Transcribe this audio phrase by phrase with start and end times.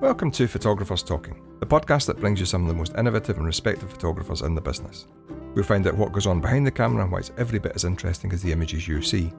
[0.00, 3.44] Welcome to Photographers Talking, the podcast that brings you some of the most innovative and
[3.44, 5.08] respected photographers in the business.
[5.56, 7.82] We'll find out what goes on behind the camera and why it's every bit as
[7.82, 9.32] interesting as the images you see.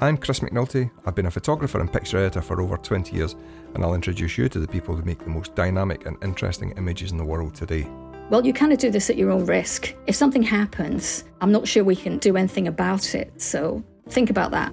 [0.00, 0.88] I'm Chris McNulty.
[1.04, 3.34] I've been a photographer and picture editor for over 20 years,
[3.74, 7.10] and I'll introduce you to the people who make the most dynamic and interesting images
[7.10, 7.84] in the world today.
[8.30, 9.92] Well, you kind of do this at your own risk.
[10.06, 14.52] If something happens, I'm not sure we can do anything about it, so think about
[14.52, 14.72] that.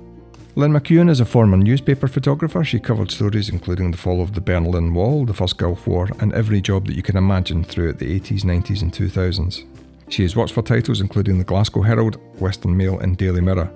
[0.58, 2.64] Lynn McEwan is a former newspaper photographer.
[2.64, 6.32] She covered stories including the fall of the Berlin Wall, the First Gulf War, and
[6.32, 9.66] every job that you can imagine throughout the 80s, 90s, and 2000s.
[10.08, 13.70] She has worked for titles including the Glasgow Herald, Western Mail, and Daily Mirror.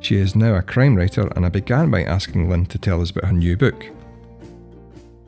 [0.00, 3.10] She is now a crime writer, and I began by asking Lynn to tell us
[3.10, 3.86] about her new book.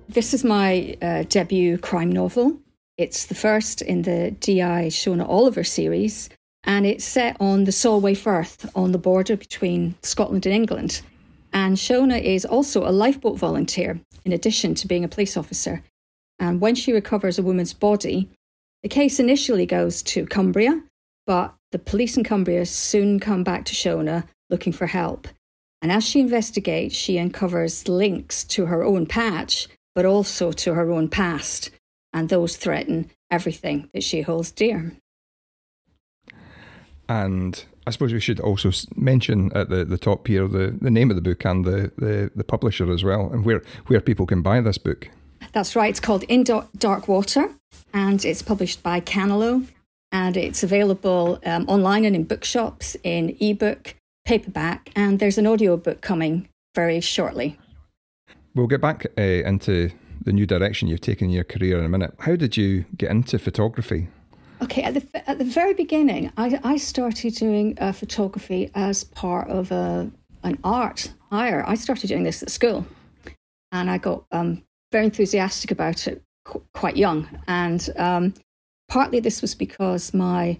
[0.08, 2.58] This is my uh, debut crime novel.
[2.98, 4.86] It's the first in the D.I.
[4.88, 6.30] Shona Oliver series,
[6.66, 11.00] and it's set on the Solway Firth on the border between Scotland and England.
[11.52, 15.82] And Shona is also a lifeboat volunteer, in addition to being a police officer.
[16.38, 18.28] And when she recovers a woman's body,
[18.82, 20.82] the case initially goes to Cumbria,
[21.26, 25.28] but the police in Cumbria soon come back to Shona looking for help.
[25.80, 30.90] And as she investigates, she uncovers links to her own patch, but also to her
[30.90, 31.70] own past,
[32.12, 34.92] and those threaten everything that she holds dear.
[37.08, 41.10] And I suppose we should also mention at the, the top here the, the name
[41.10, 44.42] of the book and the, the, the publisher as well, and where, where people can
[44.42, 45.08] buy this book.
[45.52, 45.90] That's right.
[45.90, 47.50] It's called In Dark Water,
[47.94, 49.66] and it's published by Canelo,
[50.10, 55.76] and it's available um, online and in bookshops, in ebook, paperback, and there's an audio
[55.76, 57.58] book coming very shortly.
[58.54, 59.90] We'll get back uh, into
[60.24, 62.14] the new direction you've taken in your career in a minute.
[62.18, 64.08] How did you get into photography?
[64.62, 69.48] Okay, at the at the very beginning, I, I started doing uh, photography as part
[69.48, 70.10] of a
[70.42, 71.64] an art Higher.
[71.66, 72.86] I started doing this at school,
[73.72, 74.62] and I got um,
[74.92, 77.28] very enthusiastic about it qu- quite young.
[77.48, 78.34] And um,
[78.88, 80.58] partly this was because my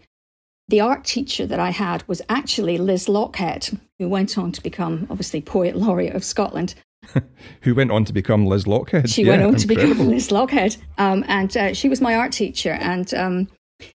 [0.68, 5.06] the art teacher that I had was actually Liz Lochhead, who went on to become
[5.08, 6.74] obviously poet laureate of Scotland.
[7.60, 9.08] who went on to become Liz Lochhead?
[9.08, 9.84] She yeah, went on incredible.
[9.84, 13.48] to become Liz Lochhead, um, and uh, she was my art teacher, and um,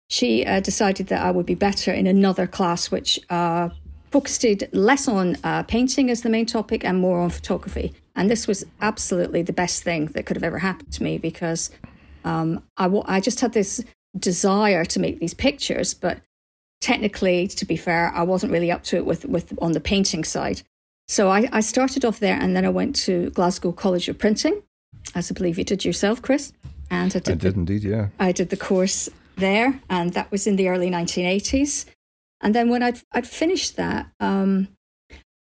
[0.08, 3.70] she uh, decided that I would be better in another class, which uh,
[4.10, 7.94] focused less on uh, painting as the main topic and more on photography.
[8.16, 11.70] And this was absolutely the best thing that could have ever happened to me because
[12.24, 13.82] um, I, w- I just had this
[14.18, 16.20] desire to make these pictures, but
[16.80, 20.24] technically, to be fair, I wasn't really up to it with, with on the painting
[20.24, 20.62] side.
[21.08, 24.62] So I, I started off there, and then I went to Glasgow College of Printing,
[25.14, 26.52] as I believe you did yourself, Chris.
[26.90, 28.08] And I did, I did the, indeed, yeah.
[28.18, 29.08] I did the course
[29.40, 31.86] there, and that was in the early 1980s.
[32.40, 34.68] And then when I'd, I'd finished that, um,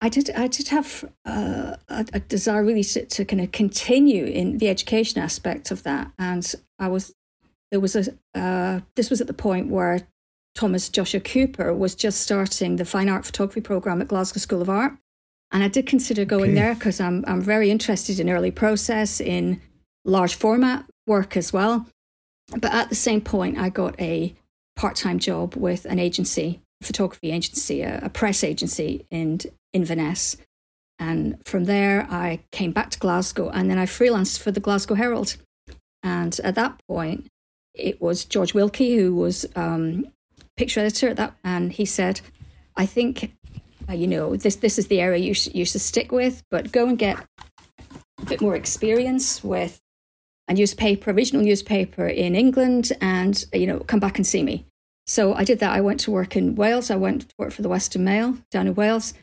[0.05, 4.27] I did I did have uh, a, a, desire really to, to, kind of continue
[4.27, 7.15] in the education aspect of that, and I was
[7.71, 10.07] there was a uh, this was at the point where
[10.55, 14.69] Thomas Joshua Cooper was just starting the fine art photography program at Glasgow School of
[14.69, 14.93] Art,
[15.51, 16.61] and I did consider going okay.
[16.61, 19.63] there because I'm I'm very interested in early process in
[20.05, 21.87] large format work as well.
[22.49, 24.35] But at the same point, I got a
[24.77, 29.41] part time job with an agency, photography agency, a, a press agency in
[29.73, 30.37] Inverness.
[30.99, 34.95] And from there, I came back to Glasgow and then I freelanced for the Glasgow
[34.95, 35.37] Herald.
[36.03, 37.27] And at that point,
[37.75, 40.07] it was George Wilkie who was um,
[40.57, 42.21] picture editor at that, and he said,
[42.77, 43.33] "I think,
[43.89, 46.73] uh, you know, this this is the area you sh- you should stick with, but
[46.73, 47.19] go and get
[48.19, 49.81] a bit more experience with
[50.49, 54.67] a newspaper, a regional newspaper in England, and you know, come back and see me.
[55.07, 55.73] So I did that.
[55.73, 56.91] I went to work in Wales.
[56.91, 59.15] I went to work for the Western Mail down in Wales.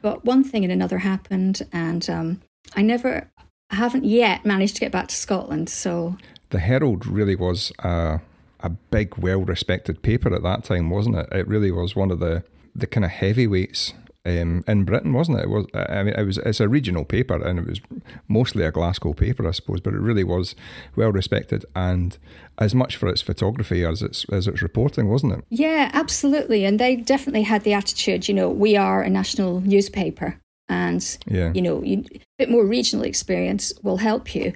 [0.00, 2.40] But one thing and another happened, and um,
[2.76, 3.30] I never,
[3.70, 5.68] I haven't yet managed to get back to Scotland.
[5.68, 6.16] So
[6.50, 8.20] the Herald really was a,
[8.60, 11.28] a big, well-respected paper at that time, wasn't it?
[11.32, 12.44] It really was one of the
[12.76, 13.94] the kind of heavyweights
[14.26, 15.44] um, in Britain, wasn't it?
[15.44, 15.66] It was.
[15.74, 16.38] I mean, it was.
[16.38, 17.80] It's a regional paper, and it was
[18.26, 19.80] mostly a Glasgow paper, I suppose.
[19.80, 20.54] But it really was
[20.96, 22.16] well respected, and
[22.58, 25.44] as much for its photography as its as its reporting, wasn't it?
[25.50, 26.64] Yeah, absolutely.
[26.64, 28.26] And they definitely had the attitude.
[28.26, 30.38] You know, we are a national newspaper,
[30.68, 31.52] and yeah.
[31.54, 34.54] you know, you, a bit more regional experience will help you.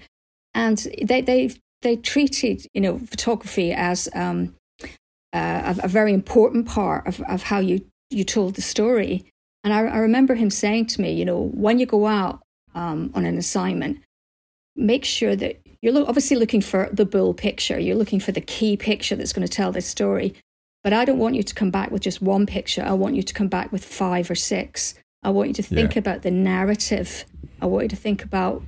[0.55, 1.51] And they they
[1.83, 4.55] they treated you know photography as um,
[5.35, 9.27] uh, a, a very important part of, of how you you told the story
[9.65, 12.41] and I, I remember him saying to me, you know, when you go out
[12.75, 13.99] um, on an assignment,
[14.77, 17.79] make sure that you're lo- obviously looking for the bull picture.
[17.79, 20.35] You're looking for the key picture that's going to tell this story.
[20.85, 22.83] But I don't want you to come back with just one picture.
[22.83, 24.95] I want you to come back with five or six.
[25.23, 25.99] I want you to think yeah.
[25.99, 27.25] about the narrative.
[27.61, 28.63] I want you to think about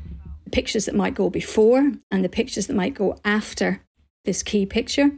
[0.44, 3.81] the pictures that might go before and the pictures that might go after
[4.25, 5.12] this key picture.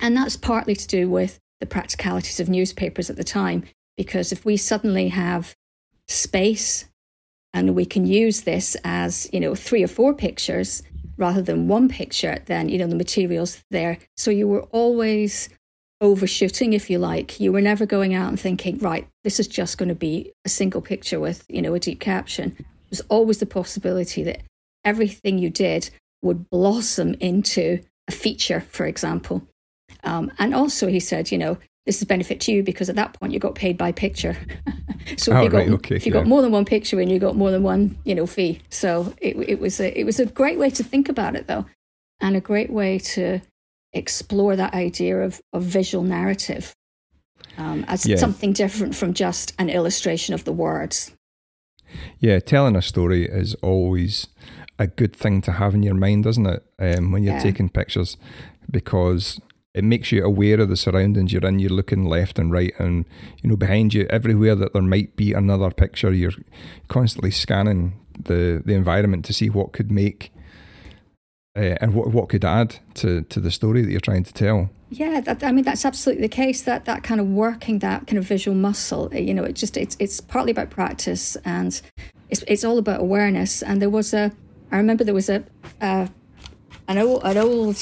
[0.00, 3.64] And that's partly to do with the practicalities of newspapers at the time,
[3.96, 5.54] because if we suddenly have
[6.08, 6.86] space
[7.52, 10.82] and we can use this as, you know, three or four pictures
[11.16, 13.98] rather than one picture, then, you know, the material's there.
[14.16, 15.48] So you were always
[16.00, 17.38] overshooting, if you like.
[17.38, 20.48] You were never going out and thinking, right, this is just going to be a
[20.48, 22.56] single picture with, you know, a deep caption.
[22.90, 24.42] There's always the possibility that
[24.84, 25.90] everything you did
[26.22, 29.46] would blossom into a feature, for example.
[30.02, 32.96] Um, and also, he said, you know, this is a benefit to you because at
[32.96, 34.36] that point you got paid by picture.
[35.16, 36.20] so if, oh, you, got, right, okay, if you yeah.
[36.20, 38.60] got more than one picture and you got more than one, you know, fee.
[38.70, 41.66] So it, it was a, it was a great way to think about it, though,
[42.20, 43.40] and a great way to
[43.92, 46.74] explore that idea of, of visual narrative
[47.58, 48.16] um, as Yeah.
[48.16, 51.12] something different from just an illustration of the words.
[52.18, 54.26] Yeah, telling a story is always
[54.78, 56.64] a good thing to have in your mind, isn't it?
[56.78, 57.42] Um, when you're Yeah.
[57.42, 58.16] taking pictures,
[58.70, 59.40] because
[59.74, 61.58] it makes you aware of the surroundings you're in.
[61.58, 63.04] You're looking left and right, and
[63.42, 66.12] you know behind you, everywhere that there might be another picture.
[66.12, 66.32] You're
[66.88, 70.32] constantly scanning the the environment to see what could make
[71.56, 74.70] uh, and what what could add to to the story that you're trying to tell.
[74.90, 76.62] Yeah, that, I mean that's absolutely the case.
[76.62, 79.76] That that kind of working that kind of visual muscle, uh, you know, it just
[79.76, 81.80] it's it's partly about practice and
[82.30, 83.62] it's it's all about awareness.
[83.62, 84.32] And there was a,
[84.70, 85.44] I remember there was a,
[85.80, 87.76] an old an old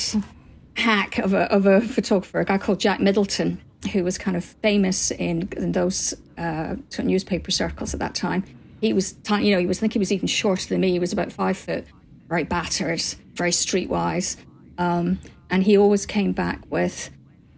[0.76, 3.60] hack of a of a photographer, a guy called Jack Middleton,
[3.92, 8.44] who was kind of famous in, in those uh, newspaper circles at that time.
[8.80, 10.90] He was tiny, you know, he was I think he was even shorter than me.
[10.90, 11.84] He was about five foot,
[12.28, 13.02] very battered,
[13.34, 14.36] very streetwise.
[14.78, 15.18] Um,
[15.50, 17.10] and he always came back with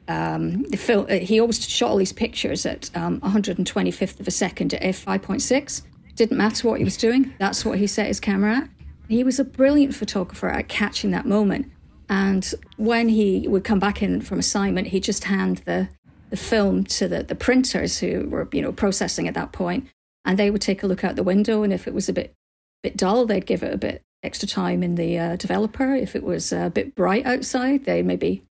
[0.09, 1.07] um, the film.
[1.09, 5.83] Uh, he always shot all these pictures at um, 125th of a second at f5.6.
[6.17, 7.33] Didn't matter what he was doing.
[7.39, 8.69] That's what he set his camera at.
[9.09, 11.71] He was a brilliant photographer at catching that moment.
[12.09, 15.89] And when he would come back in from assignment, he'd just hand the,
[16.31, 19.89] the film to the, the printers who were, you know, processing at that point,
[20.25, 21.63] and they would take a look out the window.
[21.63, 22.35] And if it was a bit
[22.83, 25.95] bit dull, they'd give it a bit extra time in the uh, developer.
[25.95, 28.43] If it was a bit bright outside, they maybe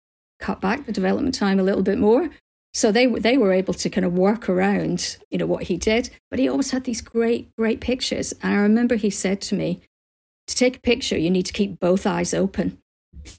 [0.40, 2.30] cut back the development time a little bit more.
[2.74, 6.10] So they they were able to kind of work around, you know, what he did.
[6.30, 8.32] But he always had these great great pictures.
[8.42, 9.82] And I remember he said to me,
[10.46, 12.78] to take a picture, you need to keep both eyes open,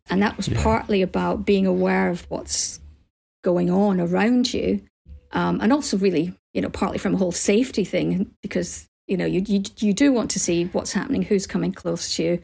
[0.09, 0.61] and that was Yeah.
[0.61, 2.79] partly about being aware of what's
[3.43, 4.81] going on around you,
[5.31, 9.25] um, and also really, you know, partly from a whole safety thing because you know
[9.25, 12.39] you, you you do want to see what's happening, who's coming close to you,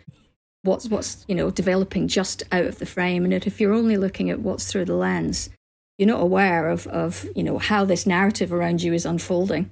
[0.63, 4.29] what's what's you know developing just out of the frame, and if you're only looking
[4.29, 5.49] at what's through the lens,
[5.97, 9.71] you're not aware of of you know how this narrative around you is unfolding.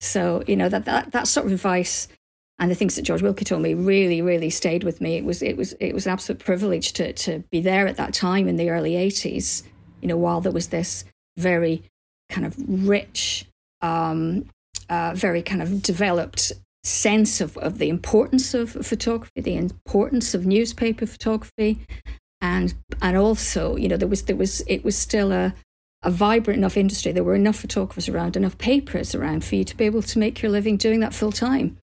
[0.00, 2.06] So you know that that that sort of advice
[2.58, 5.16] and the things that George Wilkie told me really, really stayed with me.
[5.16, 8.14] It was it was it was an absolute privilege to to be there at that
[8.14, 9.64] time in the early eighties.
[10.00, 11.04] You know, while there was this
[11.36, 11.82] very
[12.30, 13.46] kind of rich,
[13.82, 14.48] um,
[14.88, 16.52] uh, very kind of developed
[16.84, 21.80] sense of, of the importance of photography, the importance of newspaper photography,
[22.40, 25.54] and and also you know there was there was it was still a
[26.04, 27.10] a vibrant enough industry.
[27.10, 30.42] There were enough photographers around, enough papers around for you to be able to make
[30.42, 31.78] your living doing that full time.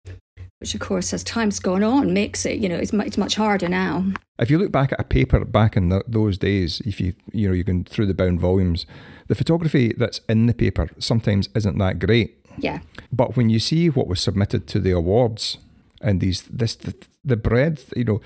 [0.59, 3.35] Which, of course, as time's gone on, makes it you know it's much, it's much
[3.35, 4.07] harder now.
[4.39, 7.49] If you look back at a paper back in th those days, if you you
[7.49, 8.87] know you can through the bound volumes,
[9.29, 12.43] the photography that's in the paper sometimes isn't that great.
[12.59, 12.79] Yeah,
[13.13, 15.59] But when you see what was submitted to the awards
[16.01, 18.21] and these this the, the breadth, you know,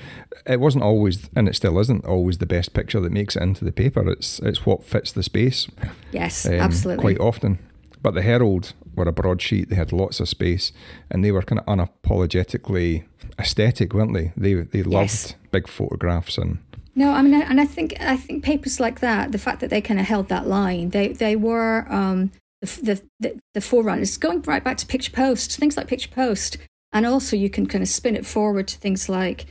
[0.47, 3.65] it wasn't always and it still isn't always the best picture that makes it into
[3.65, 4.09] the paper.
[4.09, 5.67] It's it's what fits the space.
[6.13, 7.03] yes, um, absolutely.
[7.03, 7.59] Quite often.
[8.03, 10.73] But the Herald were a broadsheet, they had lots of space
[11.11, 13.05] and they were kind of unapologetically
[13.39, 14.33] aesthetic, weren't they?
[14.37, 15.35] They they loved Yes.
[15.51, 16.59] big photographs and
[16.95, 19.81] No, I mean, and I think I think papers like that, the fact that they
[19.81, 22.31] kind of held that line, they they were um,
[22.61, 26.59] the, the the forerunners, going right back to Picture Post, things like Picture Post,
[26.93, 29.47] and also you can kind of spin it forward to things like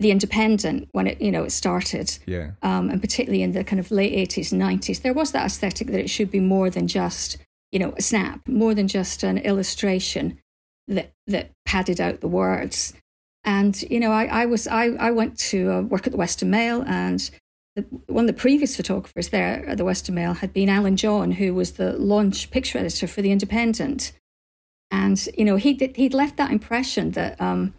[0.00, 2.50] the Independent when it you know it started, yeah.
[2.62, 6.00] um, and particularly in the kind of late eighties, nineties, there was that aesthetic that
[6.00, 7.36] it should be more than just
[7.72, 10.38] you know a snap, more than just an illustration
[10.88, 12.94] that that padded out the words.
[13.44, 16.50] And you know, I, I was I, I went to uh, work at the Western
[16.50, 17.30] Mail, and
[17.76, 21.32] the, one of the previous photographers there at the Western Mail had been Alan John,
[21.32, 24.12] who was the launch picture editor for the Independent.
[24.90, 27.74] And you know, he would he'd left that impression that um,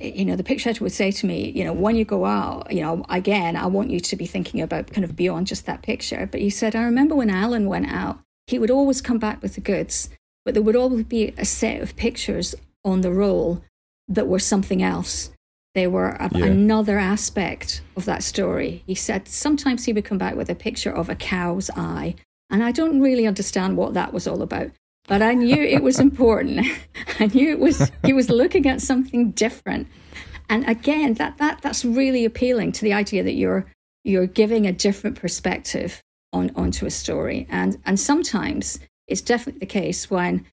[0.00, 2.72] you know the picture editor would say to me, you know, when you go out,
[2.72, 5.82] you know, again, I want you to be thinking about kind of beyond just that
[5.82, 6.26] picture.
[6.30, 9.54] But he said, I remember when Alan went out, he would always come back with
[9.54, 10.10] the goods,
[10.44, 13.62] but there would always be a set of pictures on the roll
[14.08, 15.30] that were something else.
[15.74, 16.46] They were a, yeah.
[16.46, 18.82] another aspect of that story.
[18.86, 22.16] He said sometimes he would come back with a picture of a cow's eye,
[22.50, 24.70] and I don't really understand what that was all about.
[25.08, 26.66] But I knew it was important.
[27.18, 29.88] I knew it was he was looking at something different.
[30.50, 33.66] And again, that, that that's really appealing to the idea that you're
[34.04, 37.46] you're giving a different perspective on onto a story.
[37.50, 40.46] And and sometimes it's definitely the case when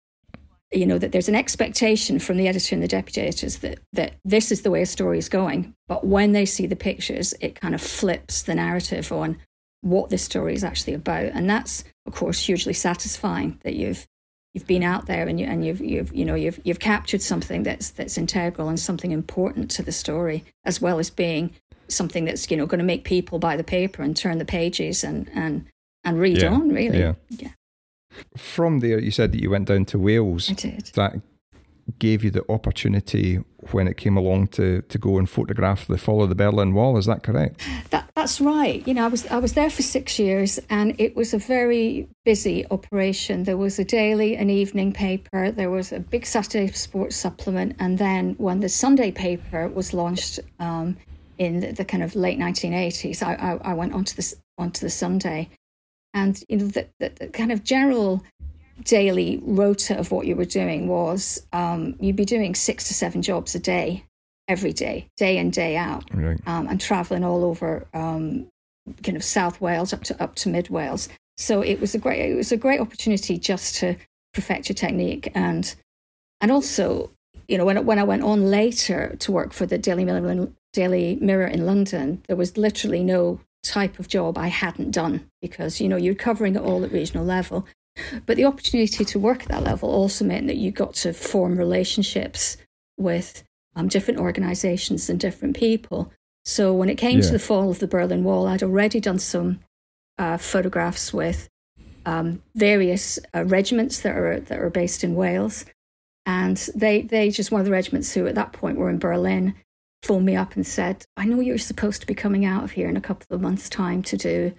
[0.71, 4.13] you know that there's an expectation from the editor and the deputy editors that that
[4.23, 7.59] this is the way a story is going but when they see the pictures it
[7.59, 9.37] kind of flips the narrative on
[9.81, 14.07] what this story is actually about and that's of course hugely satisfying that you've
[14.53, 17.63] you've been out there and you and you've you've you know you've you've captured something
[17.63, 21.51] that's that's integral and something important to the story as well as being
[21.89, 25.03] something that's you know going to make people buy the paper and turn the pages
[25.03, 25.65] and and
[26.03, 26.49] and read yeah.
[26.49, 27.13] on really yeah.
[27.29, 27.49] yeah
[28.37, 30.49] from there, you said that you went down to Wales.
[30.49, 30.91] I did.
[30.95, 31.21] That
[31.97, 33.37] gave you the opportunity
[33.71, 36.97] when it came along to, to go and photograph the fall of the Berlin Wall.
[36.97, 37.61] Is that correct?
[37.89, 38.87] That, that's right.
[38.87, 42.07] You know, I was I was there for six years, and it was a very
[42.25, 43.43] busy operation.
[43.43, 45.51] There was a daily and evening paper.
[45.51, 50.39] There was a big Saturday sports supplement, and then when the Sunday paper was launched
[50.59, 50.97] um,
[51.39, 54.89] in the, the, kind of late 1980s, I, I, I went onto the onto the
[54.89, 55.49] Sunday,
[56.13, 58.23] and you know the, the, the kind of general
[58.83, 63.21] daily rota of what you were doing was um, you'd be doing six to seven
[63.21, 64.03] jobs a day
[64.47, 66.03] every day day in day out.
[66.13, 66.39] Right.
[66.45, 68.47] um, and traveling all over um,
[69.03, 71.07] kind of south wales up to up to mid wales.
[71.37, 73.95] So it was a great it was a great opportunity just to
[74.33, 75.31] perfect your technique.
[75.35, 75.73] And
[76.41, 77.11] and also
[77.47, 81.17] you know when, when i went on later to work for the daily mirror, daily
[81.21, 85.89] mirror in london there was literally no type of job I hadn't done because, you
[85.89, 87.67] know, you're covering it all at regional level.
[88.25, 91.57] But the opportunity to work at that level also meant that you got to form
[91.57, 92.55] relationships
[92.97, 93.43] with
[93.75, 96.11] um, different organizations and different people.
[96.45, 97.25] So when it came yeah.
[97.25, 99.59] to the fall of the Berlin Wall, I'd already done some
[100.17, 101.49] uh, photographs with
[102.05, 105.65] um, various uh, regiments that are that are based in Wales,
[106.25, 109.53] and they they just one of the regiments who at that point were in Berlin
[110.03, 112.89] phoned me up and said, I know you're supposed to be coming out of here
[112.89, 114.53] in a couple of months' time to do,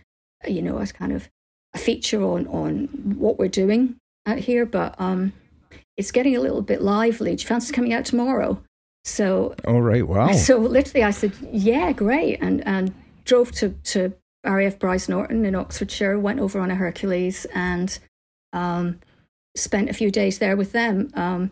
[0.47, 1.29] you know, a kind of
[1.75, 2.87] a feature on, on
[3.19, 5.33] what we're doing out here, but um,
[5.97, 7.35] it's getting a little bit lively.
[7.37, 8.63] Do you fancy coming out tomorrow?
[9.05, 10.33] So, all right, wow.
[10.35, 12.95] So literally, I said, yeah, great, and and
[13.25, 14.13] drove to to
[14.45, 17.99] RAF Brize Norton in Oxfordshire, went over on a Hercules, and
[18.53, 19.01] um,
[19.57, 21.11] spent a few days there with them.
[21.15, 21.51] Um,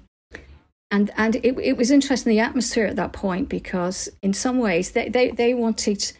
[0.91, 4.93] and and it, it was interesting the atmosphere at that point because in some ways
[4.93, 6.13] they, they, they wanted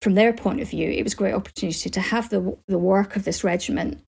[0.00, 3.16] from their point of view it was a great opportunity to have the the work
[3.16, 4.02] of this regiment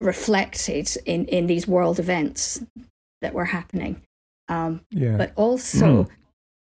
[0.00, 2.62] reflected in in these world events
[3.20, 4.00] that were happening
[4.48, 5.16] um, yeah.
[5.16, 6.08] but also mm.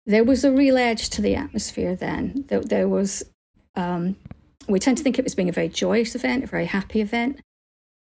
[0.05, 3.23] there was a real edge to the atmosphere then there, there was
[3.75, 4.15] um,
[4.67, 7.41] we tend to think it was being a very joyous event a very happy event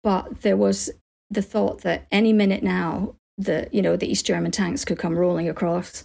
[0.03, 0.91] but there was
[1.31, 5.17] the thought that any minute now the you know the East German tanks could come
[5.19, 6.05] rolling across,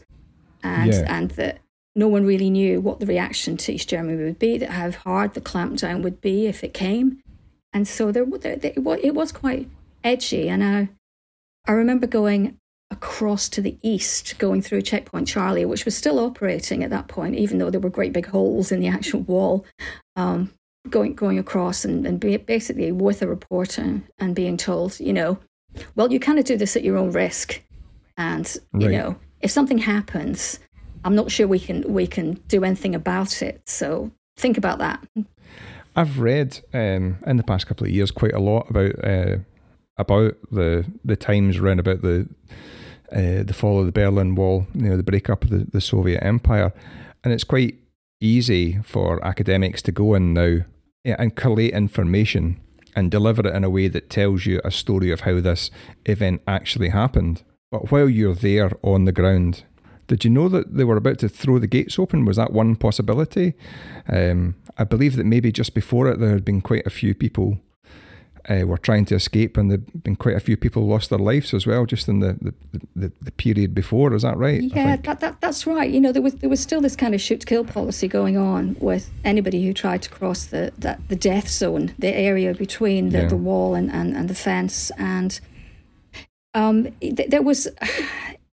[0.64, 1.06] and yeah.
[1.08, 1.60] and that
[1.96, 5.34] no one really knew what the reaction to East Germany would be, that how hard
[5.34, 7.22] the clampdown would be if it came,
[7.74, 9.68] and so there, there, there it was quite
[10.04, 10.90] edgy, and I
[11.68, 12.58] I remember going
[12.92, 17.36] across to the east, going through Checkpoint Charlie, which was still operating at that point,
[17.36, 19.66] even though there were great big holes in the actual wall.
[20.16, 20.52] Um,
[20.90, 25.38] going going across and, and be, basically with a reporter and being told, you know,
[25.96, 27.62] well, you kind of do this at your own risk,
[28.18, 28.84] and right.
[28.84, 30.60] you know if something happens,
[31.04, 33.62] I'm not sure we can we can do anything about it.
[33.68, 35.06] So think about that.
[35.96, 39.38] I've read um, in the past couple of years quite a lot about uh,
[39.98, 42.28] about the the times around about the
[43.12, 46.24] uh, the fall of the Berlin Wall, you know, the breakup of the, the Soviet
[46.24, 46.72] Empire,
[47.24, 47.76] and it's quite
[48.22, 50.60] easy for academics to go in now
[51.06, 52.60] and collate information
[52.96, 55.72] and deliver it in a way that tells you a story of how this
[56.06, 57.44] event actually happened.
[57.72, 59.64] But while you're there on the ground,
[60.08, 62.26] did you know that they were about to throw the gates open?
[62.26, 63.54] Was that one possibility?
[64.12, 67.60] Um, I believe that maybe just before it, there had been quite a few people
[68.50, 71.54] uh, were trying to escape, and there'd been quite a few people lost their lives
[71.54, 72.54] as well, just in the the,
[72.96, 74.14] the, the period before.
[74.14, 74.62] Is that right?
[74.62, 75.90] Yeah, that, that, that's right.
[75.90, 78.38] You know, there was there was still this kind of shoot to kill policy going
[78.38, 83.10] on with anybody who tried to cross the that, the death zone, the area between
[83.10, 83.28] the, yeah.
[83.28, 85.40] the wall and, and, and the fence, and
[86.54, 87.68] um, there was.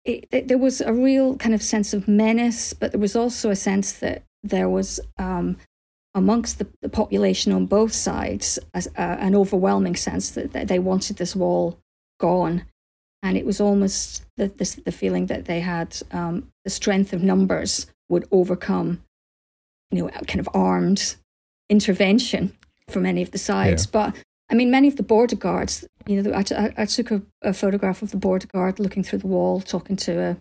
[0.09, 3.57] It, there was a real kind of sense of menace, but there was also a
[3.57, 5.57] sense that there was um,
[6.17, 10.79] amongst the, the population on both sides as, uh, an overwhelming sense that, that, they
[10.79, 11.79] wanted this wall
[12.19, 12.65] gone.
[13.23, 17.23] And it was almost the, the, the feeling that they had um, the strength of
[17.23, 19.03] numbers would overcome,
[19.91, 21.17] you know, kind of armed
[21.69, 22.57] intervention
[22.89, 23.85] from any of the sides.
[23.85, 23.91] Yeah.
[23.93, 24.17] But
[24.51, 28.01] I mean, many of the border guards, you know, I, I took a, a, photograph
[28.01, 30.37] of the border guard looking through the wall, talking to a,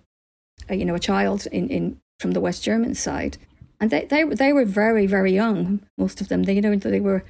[0.69, 3.37] a, you know, a child in, in from the West German side,
[3.79, 6.43] and they they they were very very young, most of them.
[6.43, 7.23] They you know they were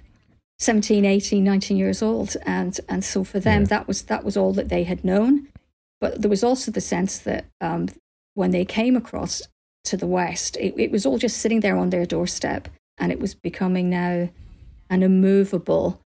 [0.59, 3.67] 17, 18, 19 years old, and and so for them yeah.
[3.67, 5.47] that was that was all that they had known.
[5.99, 7.89] But there was also the sense that um,
[8.35, 9.41] when they came across
[9.85, 13.19] to the west, it, it was all just sitting there on their doorstep, and it
[13.19, 14.29] was becoming now
[14.89, 15.99] an immovable.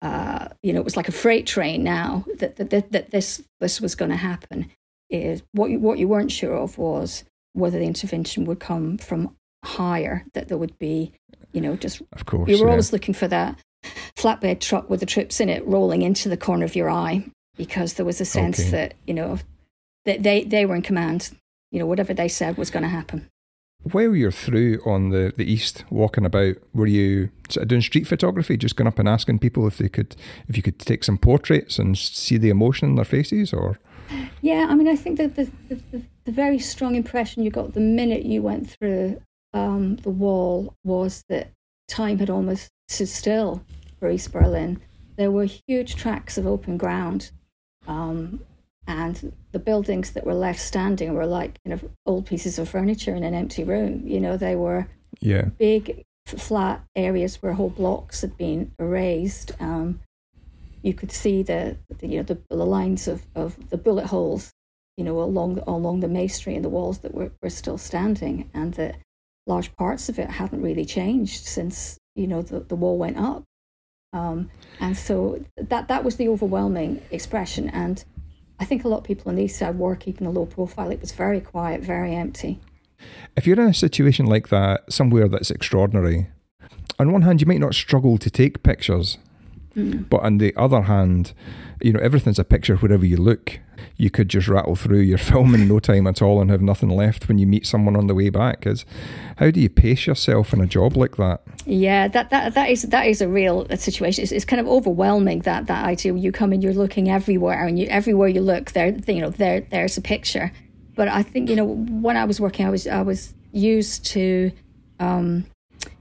[0.00, 3.42] Uh, you know, it was like a freight train now that that, that, that this
[3.60, 4.70] this was going to happen.
[5.10, 9.36] Is what you, what you weren't sure of was whether the intervention would come from
[9.64, 11.12] higher, that there would be,
[11.52, 12.70] you know, just of course you were yeah.
[12.70, 13.58] always looking for that
[14.16, 17.24] flatbed truck with the trips in it rolling into the corner of your eye
[17.56, 18.70] because there was a sense okay.
[18.70, 19.38] that you know
[20.04, 21.30] that they they were in command.
[21.70, 23.30] You know, whatever they said was going to happen.
[23.90, 28.06] While you're through on the, the east, walking about, were you sort of doing street
[28.06, 30.14] photography, just going up and asking people if they could,
[30.48, 33.80] if you could take some portraits and see the emotion in their faces, or?
[34.42, 37.72] Yeah, I mean, I think that the, the, the, the very strong impression you got
[37.72, 39.20] the minute you went through
[39.54, 41.52] um, the wall was that
[41.88, 43.64] time had almost stood still
[43.98, 44.80] for East Berlin.
[45.16, 47.30] There were huge tracts of open ground,
[47.86, 48.40] um,
[48.86, 53.14] and the buildings that were left standing were like you know old pieces of furniture
[53.14, 54.02] in an empty room.
[54.06, 54.88] You know, they were
[55.20, 59.52] yeah big flat areas where whole blocks had been erased.
[59.60, 60.00] Um,
[60.82, 64.52] you could see the, the, you know the, the lines of, of the bullet holes
[64.96, 68.74] you know along along the masonry and the walls that were, were still standing and
[68.74, 68.96] that
[69.46, 73.44] large parts of it hadn't really changed since you know the, the wall went up.
[74.12, 77.68] Um, and so that that was the overwhelming expression.
[77.70, 78.04] And
[78.62, 80.90] i think a lot of people on the east side were keeping a low profile
[80.90, 82.60] it was very quiet very empty.
[83.36, 86.28] If you're in a situation like that somewhere that's extraordinary
[86.98, 89.18] on one hand you might not struggle to take pictures
[89.74, 90.08] mm.
[90.08, 91.32] but on the other hand
[91.80, 93.60] you know everything's a picture wherever you look
[93.96, 96.88] you could just rattle through your film in no time at all and have nothing
[96.88, 98.66] left when you meet someone on the way back.
[98.66, 98.84] Is
[99.36, 101.42] how do you pace yourself in a job like that?
[101.64, 104.22] Yeah, that that that is that is a real situation.
[104.22, 106.14] It's, it's kind of overwhelming that that idea.
[106.14, 109.60] You come and you're looking everywhere, and you everywhere you look, there you know there
[109.60, 110.52] there's a picture.
[110.94, 114.52] But I think you know when I was working, I was I was used to.
[115.00, 115.46] Um,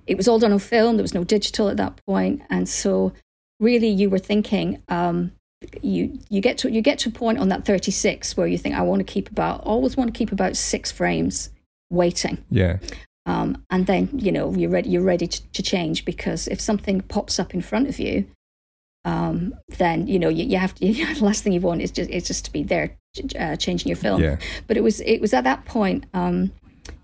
[0.08, 0.98] it was all done on film.
[0.98, 3.14] There was no digital at that point, and so
[3.62, 4.84] really you were thinking.
[4.90, 5.32] Um,
[5.82, 8.76] you you get to you get to a point on that 36 where you think
[8.76, 11.52] I want to keep about always want to keep about six frames
[11.90, 12.44] waiting.
[12.50, 12.80] Yeah.
[13.28, 17.02] Um, and then you know you're ready you're ready to, to, change because if something
[17.02, 18.26] pops up in front of you,
[19.06, 20.88] um, then you know you, you have to.
[20.88, 22.98] You, the last thing you want is just is just to be there
[23.38, 24.24] uh, changing your film.
[24.24, 24.38] Yeah.
[24.66, 26.06] But it was it was at that point.
[26.16, 26.52] Um,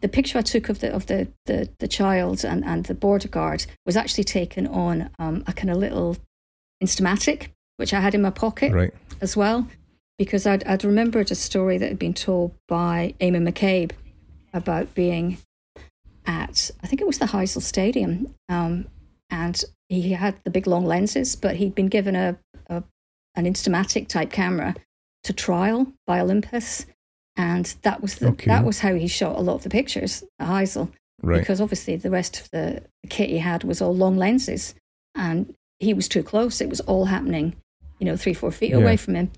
[0.01, 3.27] the picture I took of the of the the, the child and, and the border
[3.27, 6.17] guard was actually taken on um, a kind of little
[6.83, 8.93] Instamatic which I had in my pocket right.
[9.21, 9.67] as well,
[10.17, 13.91] because I'd, I'd remembered a story that had been told by Eamonn McCabe
[14.53, 15.37] about being
[16.25, 18.87] at, I think it was the Heysel Stadium, um,
[19.29, 22.37] and he had the big long lenses, but he'd been given a,
[22.67, 22.83] a
[23.35, 24.75] an Instamatic type camera
[25.23, 26.87] to trial by Olympus,
[27.35, 28.47] and that was the, okay.
[28.47, 30.91] that was how he shot a lot of the pictures at Heysel.
[31.21, 31.39] Right.
[31.39, 34.73] Because obviously the rest of the, the kit he had was all long lenses,
[35.13, 36.61] and he was too close.
[36.61, 37.55] It was all happening
[37.99, 38.77] you know, three, four feet yeah.
[38.77, 39.31] away from him.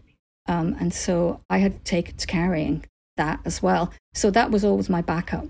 [0.47, 2.86] Um, and so I had taken to carrying
[3.17, 3.93] that as well.
[4.13, 5.45] So that was always my backup.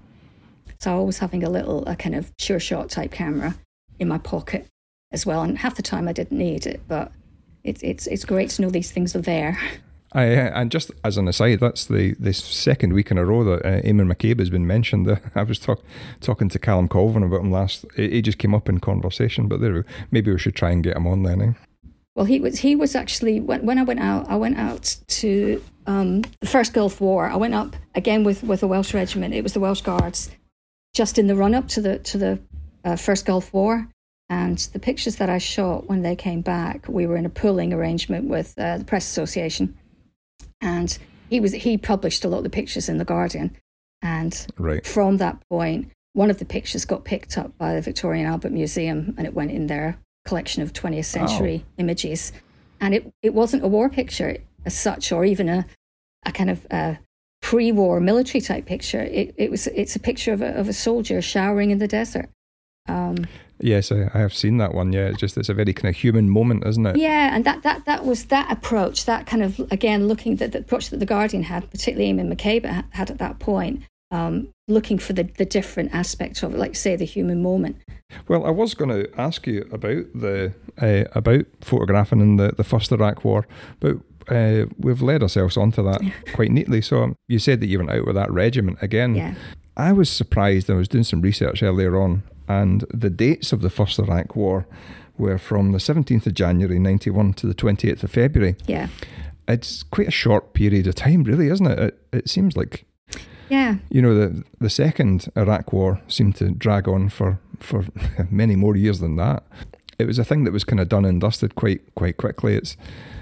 [0.80, 3.56] So I was having a little, a kind of sure shot type camera
[4.00, 4.68] in my pocket
[5.12, 5.42] as well.
[5.42, 7.12] And half the time I didn't need it, but
[7.64, 9.60] it's it's it's great to know these things are there.
[10.14, 13.66] I, and just as an aside, that's the the second week in a row that
[13.66, 15.20] uh, Eamonn McCabe has been mentioned.
[15.36, 15.84] I was talk,
[16.20, 17.86] talking to Calum Colvin about him last.
[17.96, 21.06] He just came up in conversation, but there, maybe we should try and get him
[21.06, 21.42] on then.
[21.42, 21.54] Eh?
[22.16, 25.64] Well, he was he was actually when, when I went out, I went out to
[25.86, 27.30] um, the first Gulf War.
[27.30, 29.36] I went up again with with a Welsh regiment.
[29.36, 30.32] It was the Welsh Guards,
[30.96, 32.40] just in the run up to the to the
[32.84, 33.88] uh, first Gulf War.
[34.32, 37.74] And the pictures that I shot when they came back, we were in a pooling
[37.74, 39.76] arrangement with uh, the Press Association,
[40.62, 40.98] and
[41.30, 43.56] he was he published a lot of the pictures in the Guardian.
[44.02, 44.86] And right.
[44.86, 48.52] from that point, one of the pictures got picked up by the Victoria and Albert
[48.52, 51.74] Museum, and it went in their collection of 20th century oh.
[51.78, 52.32] images.
[52.82, 55.66] And it, it wasn't a war picture as such, or even a,
[56.26, 57.00] a kind of a
[57.42, 59.02] pre-war military type picture.
[59.02, 62.30] It, it was it's a picture of a, of a soldier showering in the desert.
[62.88, 63.28] Um,
[63.60, 64.94] yes, I, I, have seen that one.
[64.94, 66.98] Yeah, it's just it's a very kind of human moment, isn't it?
[66.98, 70.60] Yeah, and that that that was that approach, that kind of again looking at the
[70.60, 75.14] approach that the Guardian had, particularly Eamonn McCabe had at that point, um, looking for
[75.14, 77.78] the, the different aspects of it, like say the human moment.
[78.28, 82.64] Well, I was going to ask you about the uh, about photographing in the, the
[82.64, 83.48] first Iraq War,
[83.80, 83.98] but
[84.30, 86.02] uh, we've led ourselves onto that
[86.34, 86.82] quite neatly.
[86.82, 89.16] So um, you said that you went out with that regiment again.
[89.16, 89.36] Yeah.
[89.78, 90.70] I was surprised.
[90.70, 94.66] I was doing some research earlier on, and the dates of the first Iraq War
[95.18, 98.56] were from the 17th of January 91 to the 28th of February.
[98.68, 98.88] Yeah.
[99.48, 101.80] It's quite a short period of time, really, isn't it?
[101.80, 102.86] It, it seems like
[103.50, 103.76] Yeah.
[103.90, 107.86] you know the the second Iraq War seemed to drag on for for
[108.32, 109.44] many more years than that.
[109.98, 112.56] It was a thing that was kind of done and dusted quite quite quickly.
[112.56, 112.78] It's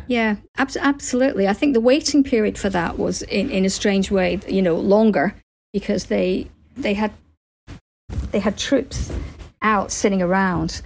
[0.07, 1.47] Yeah, abs- absolutely.
[1.47, 4.75] I think the waiting period for that was, in, in a strange way, you know,
[4.75, 5.33] longer
[5.73, 7.11] because they they had
[8.31, 9.11] they had troops
[9.61, 10.81] out sitting around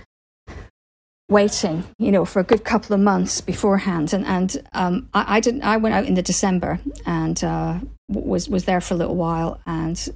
[1.30, 4.14] waiting, you know, for a good couple of months beforehand.
[4.14, 5.64] And and um, I, I didn't.
[5.64, 7.80] I went out in the December and uh,
[8.10, 10.10] was was there for a little while and.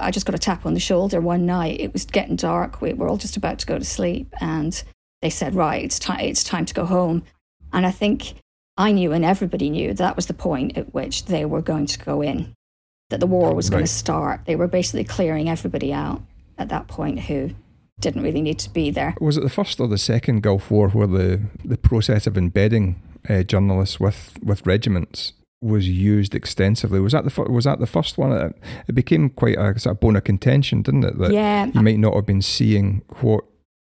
[0.00, 1.80] I just got a tap on the shoulder one night.
[1.80, 2.80] It was getting dark.
[2.80, 4.82] We were all just about to go to sleep, and
[5.20, 6.20] they said, "Right, it's time.
[6.20, 7.24] It's time to go home."
[7.70, 8.36] And I think
[8.78, 11.98] I knew, and everybody knew, that was the point at which they were going to
[11.98, 12.54] go in,
[13.10, 14.40] that the war was going to start.
[14.46, 16.22] They were basically clearing everybody out
[16.58, 17.50] at that point who
[18.00, 19.14] didn't really need to be there.
[19.20, 23.00] was it the first or the second Gulf War where the the process of embedding
[23.28, 27.00] uh, journalists with with regiments was used extensively?
[27.00, 28.32] Was that the was that the first one?
[28.32, 28.56] It,
[28.88, 31.18] it became quite a sort of bone of contention, didn't it?
[31.18, 33.44] That Yeah, you might not have been seeing what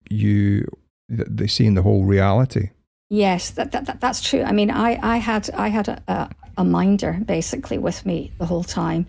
[0.08, 0.66] you
[1.10, 2.70] th- they seeing the whole reality.
[3.10, 4.42] Yes, that, that, that that's true.
[4.42, 8.46] I mean, I, I had I had a, a, a minder basically with me the
[8.46, 9.06] whole time,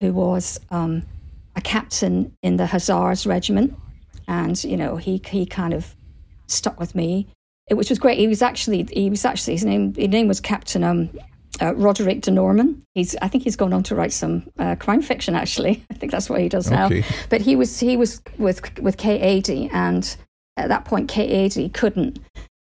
[0.00, 1.02] who was um,
[1.54, 3.74] a captain in the Hussars regiment,
[4.28, 5.94] and you know he he kind of
[6.48, 7.28] stuck with me,
[7.70, 8.18] which was great.
[8.18, 11.10] He was actually he was actually his name his name was Captain um,
[11.60, 12.82] uh, Roderick de Normann.
[12.94, 15.34] He's I think he's gone on to write some uh, crime fiction.
[15.34, 16.88] Actually, I think that's what he does now.
[17.30, 20.16] But he was he was with with Kate Adie, and
[20.56, 22.18] at that point Kate Adie couldn't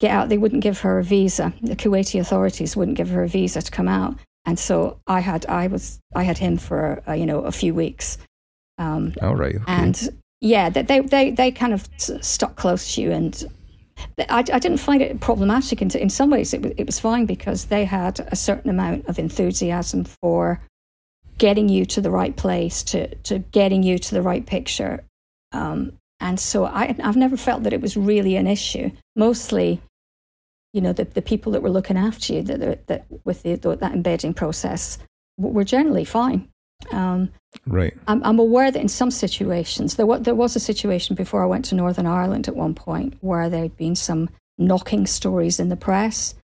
[0.04, 0.28] get out.
[0.28, 1.52] They wouldn't give her a visa.
[1.62, 4.14] The Kuwaiti authorities wouldn't give her a visa to come out,
[4.44, 7.74] and so I had I was I had him for uh, you know a few
[7.74, 8.18] weeks,
[8.78, 9.56] um, All right.
[9.56, 9.64] Okay.
[9.66, 10.08] and
[10.40, 13.44] yeah, they they they, they kind of stuck close to you, and
[14.18, 15.80] I, I didn't find it problematic.
[15.80, 19.06] In, in some ways, it was it was fine because they had a certain amount
[19.06, 20.60] of enthusiasm for
[21.38, 25.02] getting you to the right place, to to getting you to the right picture,
[25.52, 28.90] um, and so I I've never felt that it was really an issue.
[29.16, 29.80] Mostly,
[30.74, 33.56] you know, the the people that were looking after you that that, that with the,
[33.56, 34.98] that embedding process
[35.38, 36.48] were generally fine.
[36.90, 37.30] Um,
[37.66, 37.94] right.
[38.08, 41.46] I'm, I'm aware that in some situations, there was, there was a situation before I
[41.46, 45.68] went to Northern Ireland at one point where there had been some knocking stories in
[45.68, 46.34] the press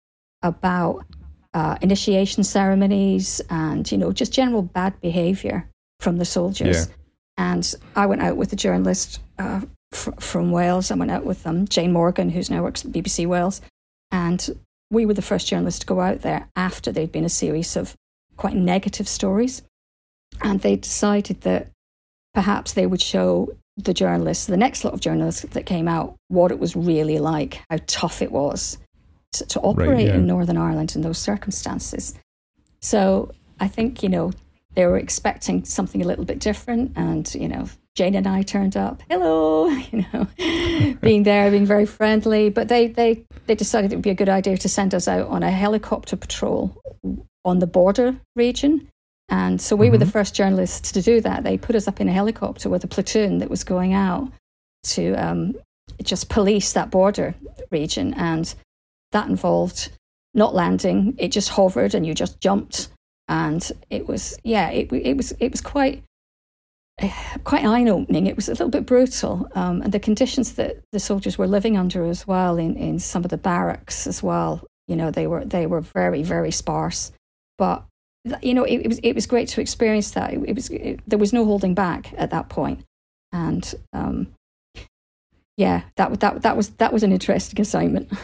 [0.43, 1.05] about
[1.53, 6.89] uh, initiation ceremonies and, you know, just general bad behavior from the soldiers.
[6.89, 6.95] Yeah.
[7.37, 9.61] And I went out with a journalist uh,
[9.93, 10.91] fr- from Wales.
[10.91, 13.61] I went out with um, Jane Morgan, who's now works at BBC Wales.
[14.13, 14.59] And
[14.91, 17.95] we were the first journalists to go out there after there'd been a series of
[18.37, 19.63] quite negative stories
[20.43, 21.69] and they decided that
[22.35, 26.51] perhaps they would show the journalists, the next lot of journalists that came out, what
[26.51, 28.79] it was really like, how tough it was
[29.33, 30.15] to, to operate yeah.
[30.15, 32.15] in Northern Ireland in those circumstances.
[32.81, 34.33] So I think, you know,
[34.75, 36.93] they were expecting something a little bit different.
[36.97, 40.27] And, you know, Jane and I turned up, hello, you know,
[41.01, 42.51] being there, being very friendly.
[42.51, 45.29] But they, they, they decided it would be a good idea to send us out
[45.29, 46.81] on a helicopter patrol
[47.45, 48.89] on the border region.
[49.29, 51.45] And so we were the first journalists to do that.
[51.45, 54.31] They put us up in a helicopter with a platoon that was going out
[54.85, 55.55] to um,
[56.03, 57.35] just police that border
[57.71, 58.13] region.
[58.15, 58.53] And
[59.13, 59.91] that involved
[60.35, 62.89] not landing, it just hovered and you just jumped.
[63.29, 66.03] And it was, yeah, it, it was, it was quite,
[67.45, 68.27] quite eye opening.
[68.27, 69.49] It was a little bit brutal.
[69.55, 73.25] Um, and the conditions that the soldiers were living under as well in, in some
[73.25, 77.13] of the barracks as well, you know, they were, they were very, very sparse.
[77.59, 77.85] But
[78.43, 80.33] you know, it, it, was it was great to experience that.
[80.33, 82.85] It, it was it, there was no holding back at that point,
[83.33, 84.35] and um,
[85.57, 88.11] yeah, that that that was that was an interesting assignment.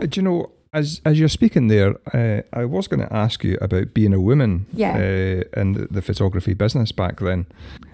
[0.00, 3.44] Uh, Do you know, as as you're speaking there, uh, I was going to ask
[3.44, 4.94] you about being a woman Yeah.
[4.96, 7.46] uh, in the, the photography business back then,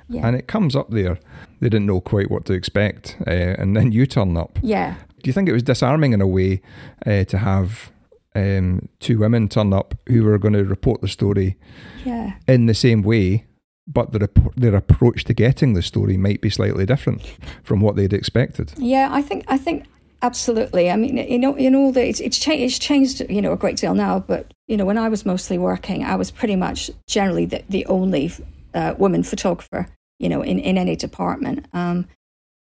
[0.08, 1.18] Yeah, and it comes up there.
[1.60, 4.58] They didn't know quite what to expect, uh, and then you turn up.
[4.62, 6.60] yeah, Do you think it was disarming in a way
[7.04, 7.90] uh, to have
[8.36, 11.56] um, two women turn up who were going to report the story
[12.04, 12.34] yeah.
[12.46, 13.44] in the same way,
[13.86, 17.22] but their their approach to getting the story might be slightly different
[17.64, 18.72] from what they'd expected?
[18.76, 19.84] Yeah, I think I think
[20.22, 20.90] absolutely.
[20.90, 23.56] I mean, you know, in all the, it's it's, cha- it's changed, you know, a
[23.56, 24.18] great deal now.
[24.20, 27.86] But you know, when I was mostly working, I was pretty much generally the, the
[27.86, 28.32] only
[28.74, 31.66] uh, woman photographer, you know, in in any department.
[31.72, 32.06] Um,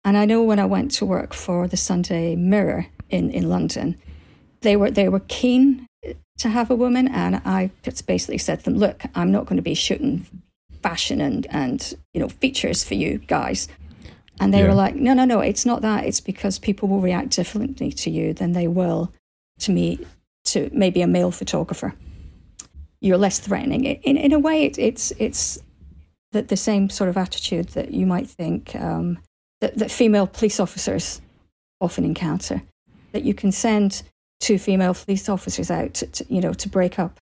[0.05, 3.97] and I know when I went to work for the Sunday Mirror in in London,
[4.63, 5.87] they were they were keen
[6.39, 9.57] to have a woman, and I just basically said to them, "Look, I'm not going
[9.57, 10.27] to be shooting
[10.83, 13.69] fashion and and you know features for you guys."
[14.41, 14.69] And they yeah.
[14.69, 16.07] were like, "No, no, no, it's not that.
[16.07, 19.13] It's because people will react differently to you than they will
[19.61, 19.99] to me,
[20.47, 21.95] to maybe a male photographer.
[23.03, 23.85] You're less threatening.
[23.85, 25.59] In in a way, it, it's it's
[26.33, 29.19] the, the same sort of attitude that you might think um,
[29.61, 31.21] that, that female police officers
[31.81, 32.63] often encounter.
[33.13, 34.03] That you can send
[34.39, 37.19] two female police officers out, to, to, you know, to break up,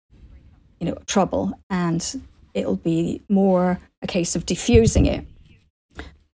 [0.80, 2.20] you know, trouble, and
[2.52, 5.24] it'll be more a case of diffusing it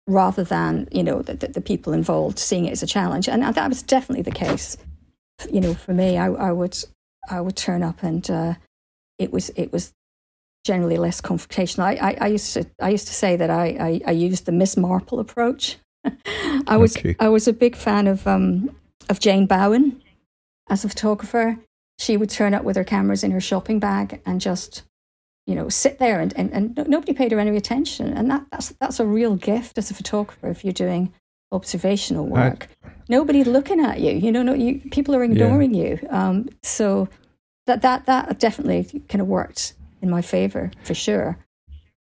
[0.10, 3.30] rather than you know the, the, people involved seeing it as a challenge.
[3.30, 4.78] And that was definitely the case.
[5.52, 6.78] You know, for me, I, I would
[7.30, 8.56] I would turn up and uh,
[9.18, 9.94] it was it was
[10.66, 11.84] generally less confrontational.
[11.84, 14.52] I, I, I, used to I used to say that I, I, I used the
[14.52, 15.78] Miss Marple approach.
[16.68, 17.16] I was okay.
[17.20, 18.76] I was a big fan of um,
[19.10, 20.02] of Jane Bown
[20.70, 21.58] as a photographer,
[21.98, 24.84] she would turn up with her cameras in her shopping bag and just,
[25.50, 28.14] you know, sit there and, and, and nobody paid her any attention.
[28.14, 31.12] And that, that's, that's a real gift as a photographer if you're doing
[31.52, 32.68] observational work.
[32.86, 35.84] I, nobody looking at you, you know, no, you, people are ignoring yeah.
[35.84, 36.08] you.
[36.12, 37.10] Um, so
[37.66, 41.40] that, that, that definitely kind of worked in my favor for sure.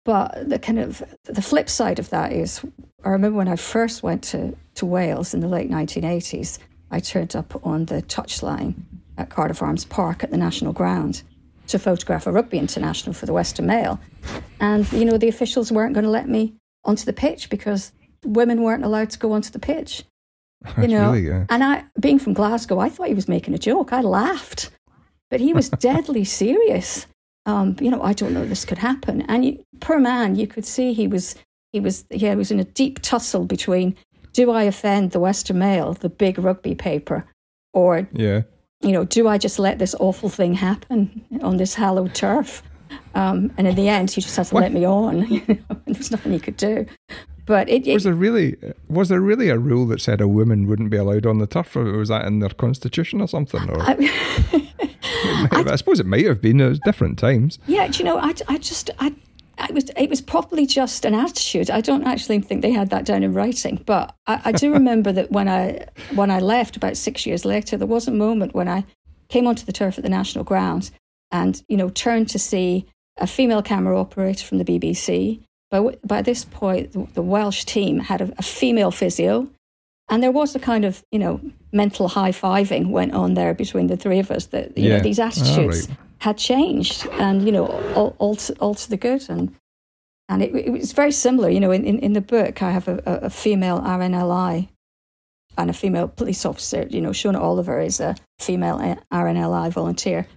[0.03, 2.65] But the kind of the flip side of that is,
[3.05, 6.59] I remember when I first went to, to Wales in the late 1980s,
[6.91, 8.75] I turned up on the touchline
[9.17, 11.23] at Cardiff Arms Park at the National Ground
[11.67, 13.99] to photograph a rugby international for the Western Mail.
[14.59, 17.91] And, you know, the officials weren't going to let me onto the pitch because
[18.23, 20.03] women weren't allowed to go onto the pitch.
[20.61, 23.59] That's you know, really, and I, being from Glasgow, I thought he was making a
[23.59, 23.93] joke.
[23.93, 24.71] I laughed,
[25.29, 27.05] but he was deadly serious.
[27.45, 29.21] Um, you know, I don't know this could happen.
[29.21, 31.35] And you, per man, you could see he was
[31.73, 33.95] he was yeah, he was in a deep tussle between
[34.33, 37.25] do I offend the Western Mail, the big rugby paper,
[37.73, 38.41] or yeah,
[38.81, 42.61] you know, do I just let this awful thing happen on this hallowed turf?
[43.15, 44.61] Um, and in the end, he just has to what?
[44.61, 45.27] let me on.
[45.31, 46.85] You know, there's nothing he could do.
[47.45, 48.57] But it, it, was there really
[48.89, 51.77] was there really a rule that said a woman wouldn't be allowed on the turf,
[51.77, 53.69] or was that in their constitution or something?
[53.69, 53.95] Or I,
[55.51, 56.59] I, I suppose it might have been.
[56.59, 57.57] It was different times.
[57.65, 59.15] Yeah, do you know, I, I just I
[59.59, 61.69] it was it was probably just an attitude.
[61.69, 65.11] I don't actually think they had that down in writing, but I, I do remember
[65.11, 68.67] that when I when I left about six years later, there was a moment when
[68.67, 68.85] I
[69.29, 70.91] came onto the turf at the National Grounds
[71.31, 72.85] and you know turned to see
[73.17, 75.41] a female camera operator from the BBC.
[75.71, 79.49] By by this point, the, the Welsh team had a, a female physio,
[80.07, 81.41] and there was a kind of you know
[81.71, 84.45] mental high fiving went on there between the three of us.
[84.47, 84.97] That you yeah.
[84.97, 85.87] know these ah, attitudes
[86.19, 89.29] had changed and, you know, all, to, the good.
[89.29, 89.55] And,
[90.29, 91.49] and it, it was very similar.
[91.49, 94.67] You know, in, in, in the book, I have a, a female RNLI
[95.57, 96.87] and a female police officer.
[96.89, 100.27] You know, Shona Oliver is a female RNLI volunteer.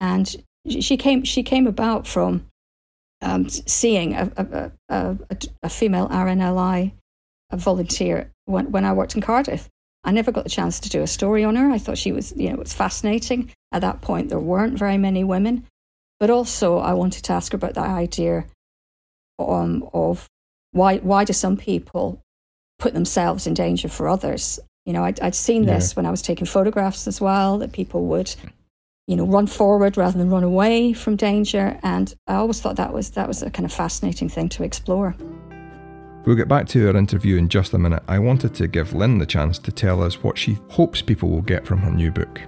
[0.00, 0.34] And
[0.68, 2.46] she came, she came about from
[3.22, 5.16] um, seeing a, a,
[5.62, 6.92] a, female RNLI
[7.52, 9.68] volunteer when, when I worked in Cardiff.
[10.04, 11.70] I never got the chance to do a story on her.
[11.70, 13.52] I thought she was, you know, it was fascinating.
[13.76, 15.66] At that point, there weren't very many women.
[16.18, 18.46] But also, I wanted to ask her about that idea
[19.38, 20.26] um, of
[20.72, 22.22] why, why do some people
[22.78, 24.58] put themselves in danger for others?
[24.86, 28.06] You know, I'd, I'd seen this when I was taking photographs as well, that people
[28.06, 28.34] would,
[29.06, 31.78] you know, run forward rather than run away from danger.
[31.82, 35.14] And I always thought that was, that was a kind of fascinating thing to explore.
[36.24, 38.02] We'll get back to our interview in just a minute.
[38.08, 41.42] I wanted to give Lynn the chance to tell us what she hopes people will
[41.42, 42.40] get from her new book.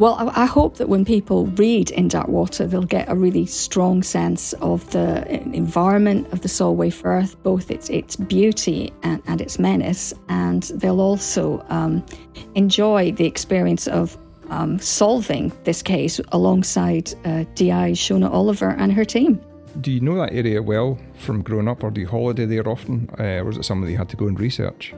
[0.00, 4.02] Well, I hope that when people read In Dark Water, they'll get a really strong
[4.02, 9.58] sense of the environment of the Solway Firth, both its its beauty and, and its
[9.58, 12.02] menace, and they'll also um,
[12.54, 14.16] enjoy the experience of
[14.48, 19.38] um, solving this case alongside uh, DI Shona Oliver and her team
[19.82, 23.08] do you know that area well from growing up, or do you holiday there often,
[23.20, 24.92] uh, or was it something you had to go and research?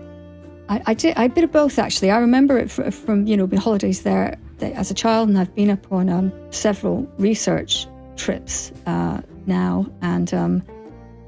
[0.69, 1.15] I, I did.
[1.17, 2.11] I did both actually.
[2.11, 5.71] I remember it from, from you know holidays there as a child, and I've been
[5.71, 10.63] up on um, several research trips uh, now, and um,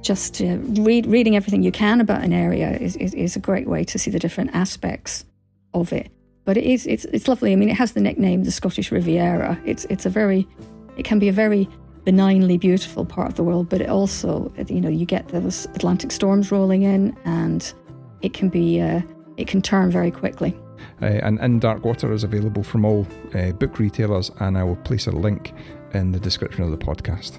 [0.03, 3.67] just uh, read, reading everything you can about an area is, is, is a great
[3.67, 5.25] way to see the different aspects
[5.73, 6.13] of it.
[6.45, 7.53] But it is it's it's lovely.
[7.53, 9.59] I mean, it has the nickname the Scottish Riviera.
[9.65, 10.47] It's it's a very
[10.99, 11.69] it can be a very
[12.05, 16.13] benignly beautiful part of the world, but it also, you know, you get those Atlantic
[16.13, 17.73] storms rolling in, and
[18.21, 19.01] it can be, uh,
[19.37, 20.55] it can turn very quickly.
[21.03, 24.77] Uh, and In Dark Water is available from all uh, book retailers, and I will
[24.77, 25.53] place a link
[25.93, 27.39] in the description of the podcast.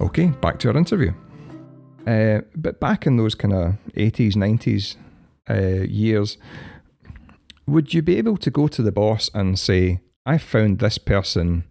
[0.00, 1.12] Okay, back to our interview.
[2.06, 4.96] Uh, but back in those kind of 80s, 90s
[5.48, 6.38] uh, years,
[7.66, 11.64] would you be able to go to the boss and say, I found this person,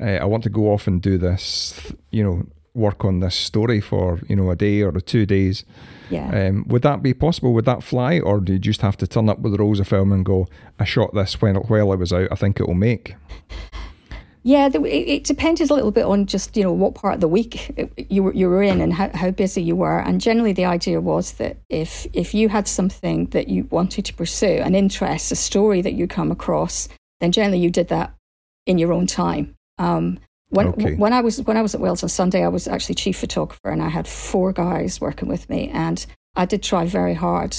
[0.00, 3.80] uh, I want to go off and do this, you know, work on this story
[3.80, 5.64] for, you know, a day or two days?
[6.08, 6.48] Yeah.
[6.48, 7.52] Um, would that be possible?
[7.54, 8.20] Would that fly?
[8.20, 10.48] Or do you just have to turn up with the rolls of film and go,
[10.78, 13.14] I shot this when, while I was out, I think it will make?
[14.42, 17.20] Yeah, the, it, it depended a little bit on just you know what part of
[17.20, 20.00] the week you were you were in and how, how busy you were.
[20.00, 24.14] And generally, the idea was that if if you had something that you wanted to
[24.14, 26.88] pursue, an interest, a story that you come across,
[27.20, 28.14] then generally you did that
[28.66, 29.54] in your own time.
[29.78, 30.18] Um,
[30.50, 30.94] when Okay.
[30.94, 33.70] when I was when I was at Wales on Sunday, I was actually chief photographer,
[33.70, 36.04] and I had four guys working with me, and
[36.36, 37.56] I did try very hard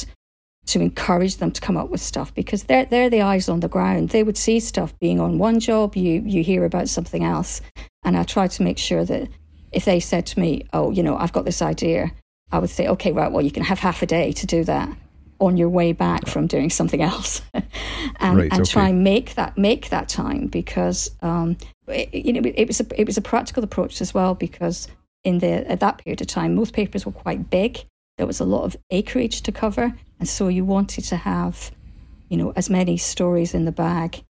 [0.68, 3.68] to encourage them to come up with stuff because they're they're the eyes on the
[3.68, 4.10] ground.
[4.10, 7.62] They would see stuff being on one job, you you hear about something else,
[8.04, 9.30] and I tried to make sure that
[9.72, 12.12] if they said to me, "Oh, you know, I've got this idea,"
[12.52, 14.90] I would say, "Okay, right, well, you can have half a day to do that."
[15.40, 17.42] on your way back from doing something else
[18.20, 21.58] and, Right, and try and make that make that time because um,
[21.92, 24.88] it, you know it was a, it was a practical approach as well because
[25.24, 27.84] in the at that period of time most papers were quite big
[28.18, 31.72] there was a lot of acreage to cover and so you wanted to have
[32.30, 34.24] you know as many stories in the bag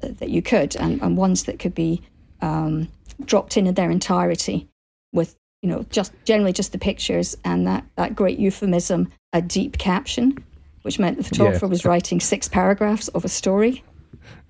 [0.00, 2.00] that, that you could and, and ones that could be
[2.40, 2.88] um,
[3.24, 4.68] dropped in in their entirety
[5.12, 9.76] with you know just generally just the pictures and that that great euphemism a deep
[9.78, 10.36] caption
[10.82, 11.70] which meant the photographer Yeah.
[11.70, 13.82] was writing six paragraphs of a story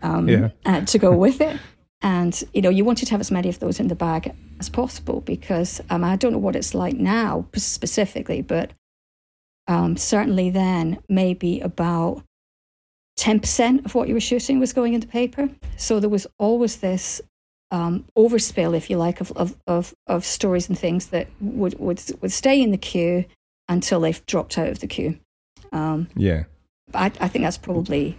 [0.03, 0.51] um, Yeah.
[0.67, 1.59] uh, to go with it.
[2.01, 4.69] And you know, you wanted to have as many of those in the bag as
[4.69, 8.73] possible because um, I don't know what it's like now specifically, but
[9.67, 12.23] um, certainly then maybe about
[13.17, 15.51] ten percent of what you were shooting was going into paper.
[15.77, 17.21] So there was always this
[17.73, 22.01] um, overspill, if you like, of, of, of, of stories and things that would, would
[22.23, 23.25] would stay in the queue
[23.69, 25.19] until they've dropped out of the queue.
[25.73, 26.45] Um, Yeah.
[26.95, 28.17] I, I think that's probably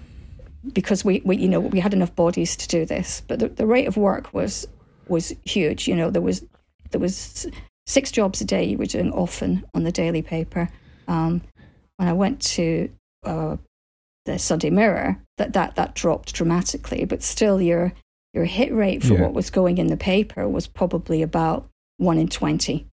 [0.73, 3.65] because we, we you know we had enough bodies to do this, but the, the
[3.65, 4.67] rate of work was
[5.07, 5.87] was huge.
[5.87, 6.43] You know there was
[6.91, 7.47] there was
[7.87, 10.69] six jobs a day you were doing often on the daily paper.
[11.07, 11.41] Um,
[11.97, 12.89] when I went to
[13.23, 13.57] uh,
[14.25, 17.93] the Sunday Mirror, that, that that dropped dramatically, but still your
[18.33, 19.21] your hit rate for Yeah.
[19.23, 21.67] what was going in the paper was probably about
[21.97, 22.85] one in twenty.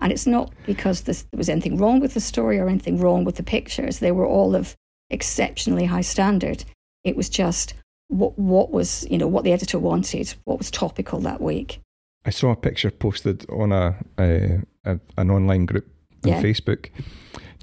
[0.00, 3.24] And it's not because this, there was anything wrong with the story or anything wrong
[3.24, 4.00] with the pictures.
[4.00, 4.74] They were all of
[5.08, 6.64] exceptionally high standard.
[7.04, 7.74] It was just
[8.08, 11.80] what what was you know what the editor wanted, what was topical that week.
[12.24, 15.86] I saw a picture posted on a, a, a an online group
[16.24, 16.42] on Yeah.
[16.42, 16.88] Facebook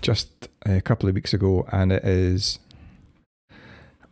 [0.01, 2.59] just a couple of weeks ago, and it is.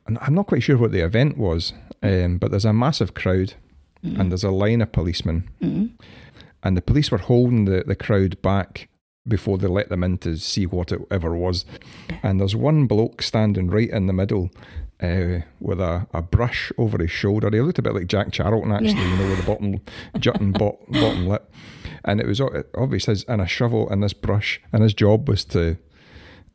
[0.08, 3.54] I'm- not quite sure what the event was, um, but there's a massive crowd,
[4.02, 5.92] and there's a line of policemen, Mm.
[6.64, 8.90] and the police were holding the, the crowd back
[9.28, 11.64] before they let them in to see what it ever was.
[12.24, 14.50] And there's one bloke standing right in the middle
[15.02, 17.50] uh, with a, a brush over his shoulder.
[17.52, 19.80] He looked a bit like Jack Charlton, actually, you know, with the bottom
[20.20, 21.52] jutting bot, bottom lip.
[22.06, 25.28] And it was o- obvious, his, and a shovel and this brush, and his job
[25.30, 25.78] was to,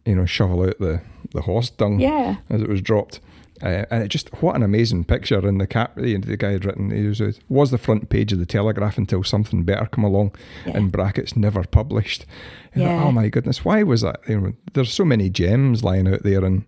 [0.05, 1.01] you know, shovel out the,
[1.33, 3.21] the horse dung Yeah, as it was dropped.
[3.63, 5.39] Uh, and it just what an amazing picture!
[5.39, 8.41] And the cap, the, the guy had written, he was, was the front page of
[8.41, 10.35] the Telegraph until something better come along.
[10.67, 10.77] Yeah.
[10.79, 12.27] In brackets, never published.
[12.75, 14.21] And I thought, oh my goodness, why was that?
[14.29, 16.67] You know, there's so many gems lying out there in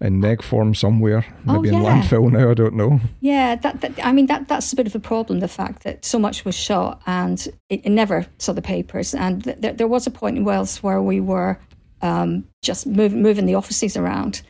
[0.00, 2.50] in neg form somewhere, Oh, maybe in landfill now.
[2.50, 3.00] I don't know.
[3.20, 3.56] yeah.
[3.56, 5.40] That, that I mean that that's a bit of a problem.
[5.40, 9.14] The fact that so much was shot and it, it never saw the papers.
[9.14, 11.58] And th- there, there was a point in Wales where we were
[12.02, 14.42] um, just move, moving the offices around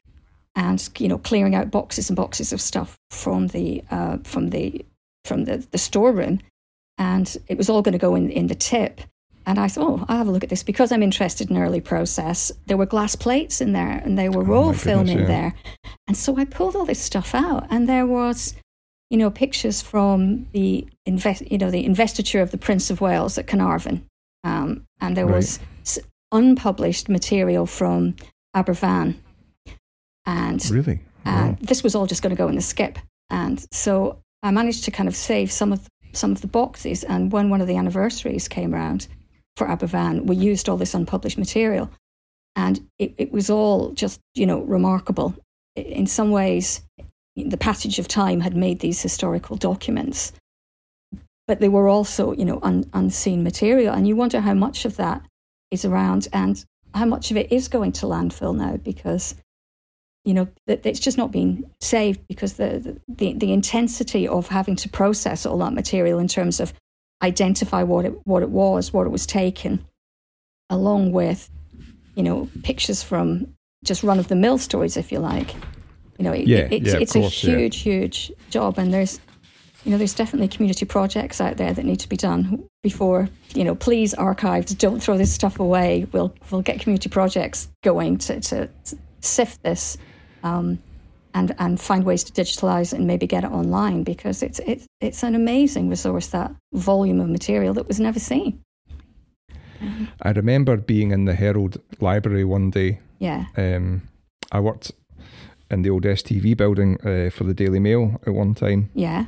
[0.56, 4.84] and you know clearing out boxes and boxes of stuff from the uh, from the
[5.24, 6.40] from the, the storeroom
[6.98, 9.00] and it was all going to go in, in the tip
[9.50, 11.80] and I thought, oh, I'll have a look at this because I'm interested in early
[11.80, 12.52] process.
[12.66, 15.26] There were glass plates in there and they were roll Oh film goodness, in yeah.
[15.26, 15.54] there.
[16.06, 18.54] And so I pulled all this stuff out and there was,
[19.10, 23.38] you know, pictures from the invest, you know, the investiture of the Prince of Wales
[23.38, 24.06] at Carnarvon.
[24.44, 25.34] Um, and there Right.
[25.36, 25.58] was
[26.30, 28.14] unpublished material from
[28.54, 29.16] Aberfan.
[30.26, 31.00] And Really?
[31.24, 31.58] and Wow.
[31.60, 33.00] this was all just going to go in the skip.
[33.30, 37.04] And so I managed to kind of save some of some of the boxes.
[37.04, 39.06] And when one of the anniversaries came around
[39.56, 41.90] for Aberfan, we used all this unpublished material,
[42.56, 45.34] and it, it was all just you know remarkable.
[45.76, 46.82] In some ways,
[47.36, 50.32] the passage of time had made these historical documents,
[51.46, 54.96] but they were also you know un, unseen material, and you wonder how much of
[54.96, 55.22] that
[55.70, 59.36] is around and how much of it is going to landfill now because
[60.24, 64.88] you know, it's just not been saved because the, the, the intensity of having to
[64.88, 66.74] process all that material in terms of
[67.22, 69.84] identify what it, what it was, what it was taken,
[70.68, 71.50] along with,
[72.14, 73.54] you know, pictures from
[73.84, 75.54] just run of the mill stories, if you like.
[76.18, 77.56] You know, it, Yeah, it's, yeah, it's course, a yeah.
[77.56, 79.20] huge, huge job, and there's,
[79.84, 83.64] you know, there's definitely community projects out there that need to be done before, you
[83.64, 86.06] know, please archives, don't throw this stuff away.
[86.12, 89.96] We'll we'll get community projects going to, to, to sift this,
[90.42, 90.78] um,
[91.34, 95.22] and and find ways to digitalize and maybe get it online because it's it's it's
[95.22, 98.60] an amazing resource that volume of material that was never seen.
[100.22, 103.00] I remember being in the Herald Library one day.
[103.18, 104.02] Yeah, Um,
[104.52, 104.92] I worked
[105.70, 109.26] in the old STV building uh, for the Daily Mail at one time, yeah,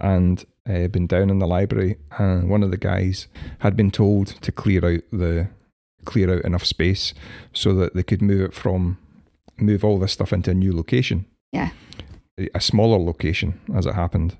[0.00, 1.96] and uh, been down in the library.
[2.18, 3.28] And one of the guys
[3.60, 5.48] had been told to clear out the
[6.04, 7.12] clear out enough space
[7.52, 8.98] so that they could move it from
[9.60, 11.26] move all this stuff into a new location.
[11.52, 11.70] yeah,
[12.54, 14.36] a smaller location as it happened,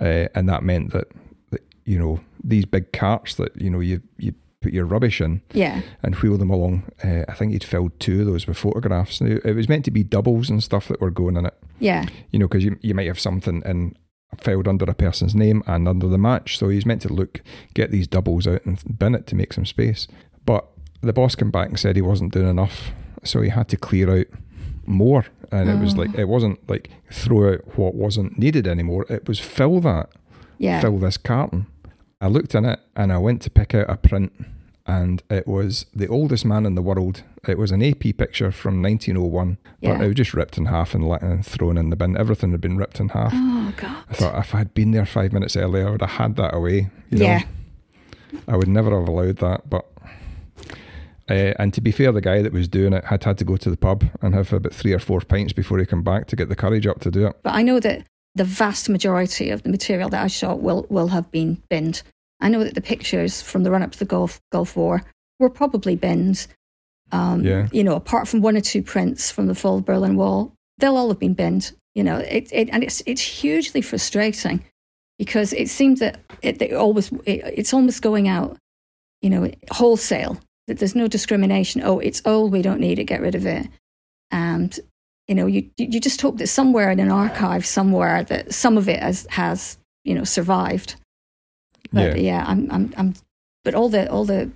[0.00, 1.08] uh, and that meant that,
[1.50, 5.42] that you know these big carts that you know you you put your rubbish in
[5.52, 6.84] yeah, and wheel them along.
[7.04, 9.20] Uh, I think he'd filled two of those with photographs.
[9.20, 12.38] It was meant to be doubles and stuff that were going in it, yeah, you
[12.38, 13.96] know, because you you might have something in
[14.40, 16.58] filed under a person's name and under the match.
[16.58, 17.42] So he's meant to look
[17.74, 20.08] get these doubles out and bin it to make some space.
[20.44, 20.66] But
[21.00, 22.90] the boss came back and said he wasn't doing enough,
[23.22, 24.26] so he had to clear out
[24.88, 25.26] more.
[25.52, 25.98] And it was Oh.
[26.02, 29.06] like it wasn't like throw out what wasn't needed anymore.
[29.08, 30.10] It was fill that,
[30.58, 30.80] yeah.
[30.80, 31.66] fill this carton.
[32.20, 34.32] I looked in it and I went to pick out a print,
[34.86, 37.22] and it was the oldest man in the world.
[37.46, 40.02] It was an AP picture from 1901, but Yeah.
[40.02, 42.16] it was just ripped in half and, let, and thrown in the bin.
[42.16, 43.32] Everything had been ripped in half.
[43.34, 43.96] Oh God.
[44.10, 46.88] I thought if I'd been there five minutes earlier, I would have had that away.
[47.10, 47.24] You know?
[47.24, 47.42] Yeah.
[48.48, 49.70] I would never have allowed that.
[49.70, 49.86] But
[51.28, 53.56] uh, and to be fair, the guy that was doing it had had to go
[53.56, 56.36] to the pub and have about three or four pints before he came back to
[56.36, 57.36] get the courage up to do it.
[57.42, 61.08] But I know that the vast majority of the material that I shot will will
[61.08, 62.02] have been binned.
[62.40, 65.02] I know that the pictures from the run up to the Gulf Gulf War
[65.40, 66.46] were probably binned.
[67.12, 67.68] Um, Yeah.
[67.72, 70.96] You know, apart from one or two prints from the fall of Berlin Wall, they'll
[70.96, 71.72] all have been binned.
[71.94, 74.64] You know, it, it and it's it's hugely frustrating
[75.18, 78.58] because it seems that it, it always it, it's almost going out,
[79.22, 80.38] you know, wholesale.
[80.66, 81.82] That there's no discrimination.
[81.84, 82.52] Oh, it's old.
[82.52, 83.04] We don't need it.
[83.04, 83.68] Get rid of it.
[84.30, 84.78] And
[85.28, 88.88] you know, you you just hope that somewhere in an archive somewhere that some of
[88.88, 90.96] it has has you know survived.
[91.92, 92.38] But Yeah.
[92.38, 93.14] yeah, I'm I'm I'm.
[93.64, 94.50] But all the all the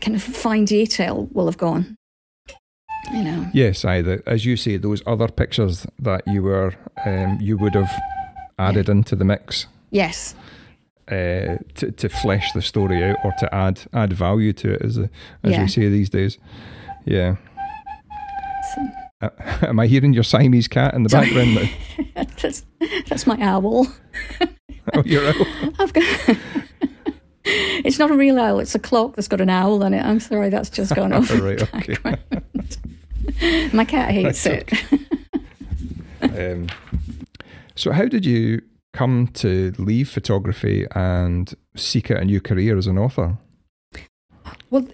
[0.00, 1.96] kind of fine detail will have gone.
[3.12, 3.46] You know.
[3.52, 4.02] Yes, I.
[4.02, 6.74] The, as you say, those other pictures that you were
[7.06, 7.90] um, you would have
[8.58, 10.34] added into the mix Yes.
[11.10, 14.96] Uh, to to flesh the story out or to add add value to it, as
[14.98, 15.10] a,
[15.42, 15.62] as Yeah.
[15.62, 16.38] we say these days.
[17.04, 17.36] Yeah.
[19.22, 19.28] Uh,
[19.62, 21.26] am I hearing your Siamese cat in the Sorry.
[21.34, 21.54] background?
[22.16, 22.24] now?
[22.42, 22.64] that's
[23.08, 23.86] that's my owl.
[24.94, 25.32] oh, you're.
[25.78, 26.36] I've got.
[27.44, 28.60] it's not a real owl.
[28.60, 30.04] It's a clock that's got an owl on it.
[30.04, 31.30] I'm sorry, that's just gone off.
[31.30, 31.96] Right, okay.
[33.72, 35.00] My cat hates That's it.
[36.22, 36.68] Um,
[37.74, 38.60] so, how did you
[38.92, 43.38] come to leave photography and seek out a new career as an author?
[44.70, 44.86] Well,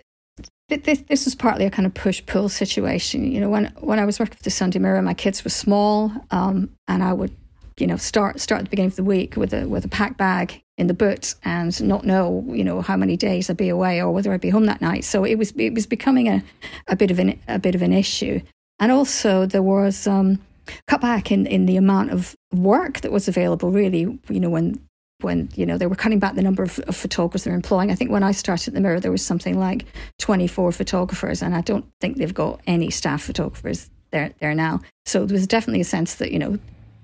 [0.68, 3.30] th- this this was partly a kind of push pull situation.
[3.30, 6.12] You know, when when I was working for the Sunday Mirror, my kids were small,
[6.30, 7.34] um, and I would,
[7.78, 10.16] you know, start start at the beginning of the week with a with a pack
[10.16, 14.00] bag in the boot and not know, you know, how many days I'd be away
[14.00, 15.04] or whether I'd be home that night.
[15.04, 16.42] So it was it was becoming a,
[16.88, 18.40] a bit of an a bit of an issue,
[18.78, 20.38] and also there was um,
[20.86, 23.70] cut back in in the amount of work that was available.
[23.70, 24.80] Really, you know, when
[25.20, 27.90] when you know they were cutting back the number of, of photographers they're employing.
[27.90, 29.86] I think when I started the Mirror, there was something like
[30.18, 34.80] 24 photographers, and I don't think they've got any staff photographers there there now.
[35.04, 36.58] So there was definitely a sense that you know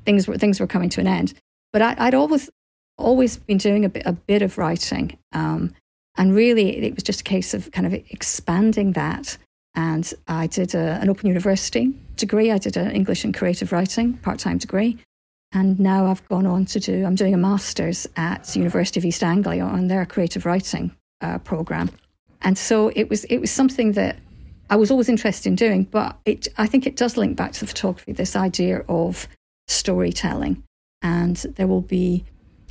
[0.04, 1.34] things were things were coming to an end.
[1.72, 2.50] But I, I'd always
[2.98, 5.72] always been doing a bit a bit of writing, um,
[6.16, 9.38] and really it was just a case of kind of expanding that.
[9.74, 12.50] And I did a, an Open University degree.
[12.50, 14.98] I did an English and Creative Writing part time degree.
[15.52, 19.22] And now I've gone on to do, I'm doing a master's at University of East
[19.22, 21.90] Anglia on their creative writing uh, program.
[22.40, 24.18] And so it was, it was something that
[24.70, 27.60] I was always interested in doing, but it, I think it does link back to
[27.60, 29.28] the photography, this idea of
[29.68, 30.62] storytelling.
[31.02, 32.24] And there will be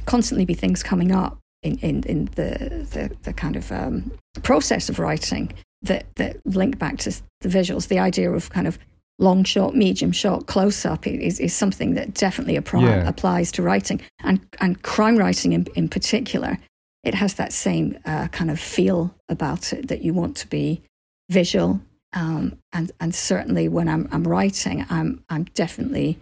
[0.06, 4.90] constantly be things coming up in, in, in the, the, the kind of um, process
[4.90, 5.54] of writing
[5.84, 7.12] that, that link back to
[7.42, 8.78] the visuals, the idea of kind of
[9.20, 13.08] long shot, medium shot, close up is, is something that definitely Yeah.
[13.08, 16.58] applies to writing and, and crime writing in, in particular.
[17.04, 20.82] It has that same uh, kind of feel about it that you want to be
[21.30, 21.80] visual,
[22.14, 26.18] Um, and and certainly when I'm I'm writing, I'm I'm definitely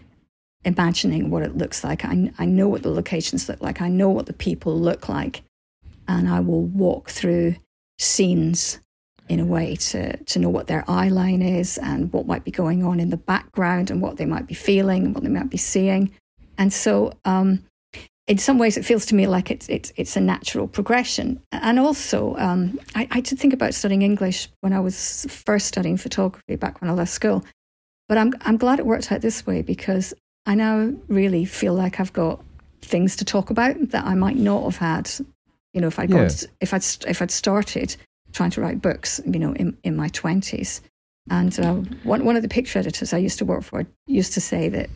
[0.63, 2.05] imagining what it looks like.
[2.05, 3.81] I I know what the locations look like.
[3.81, 5.41] I know what the people look like,
[6.07, 7.55] and I will walk through
[7.97, 8.79] scenes
[9.29, 12.51] in a way to to know what their eye line is and what might be
[12.51, 15.49] going on in the background and what they might be feeling and what they might
[15.49, 16.11] be seeing.
[16.57, 17.63] And so um,
[18.29, 21.41] in some ways, it feels to me like it's it's it's a natural progression.
[21.51, 25.97] And also, um, I, I, did think about studying English when I was first studying
[25.97, 27.43] photography back when I left school.
[28.07, 30.13] But I'm I'm glad it worked out this way because
[30.45, 32.43] I now really feel like I've got
[32.81, 35.09] things to talk about that I might not have had.
[35.73, 36.29] You know, if I'd yeah.
[36.61, 37.95] if I'd if I'd started
[38.33, 40.81] trying to write books, you know, in in my twenties.
[41.29, 44.41] And uh, one one of the picture editors I used to work for used to
[44.41, 44.89] say that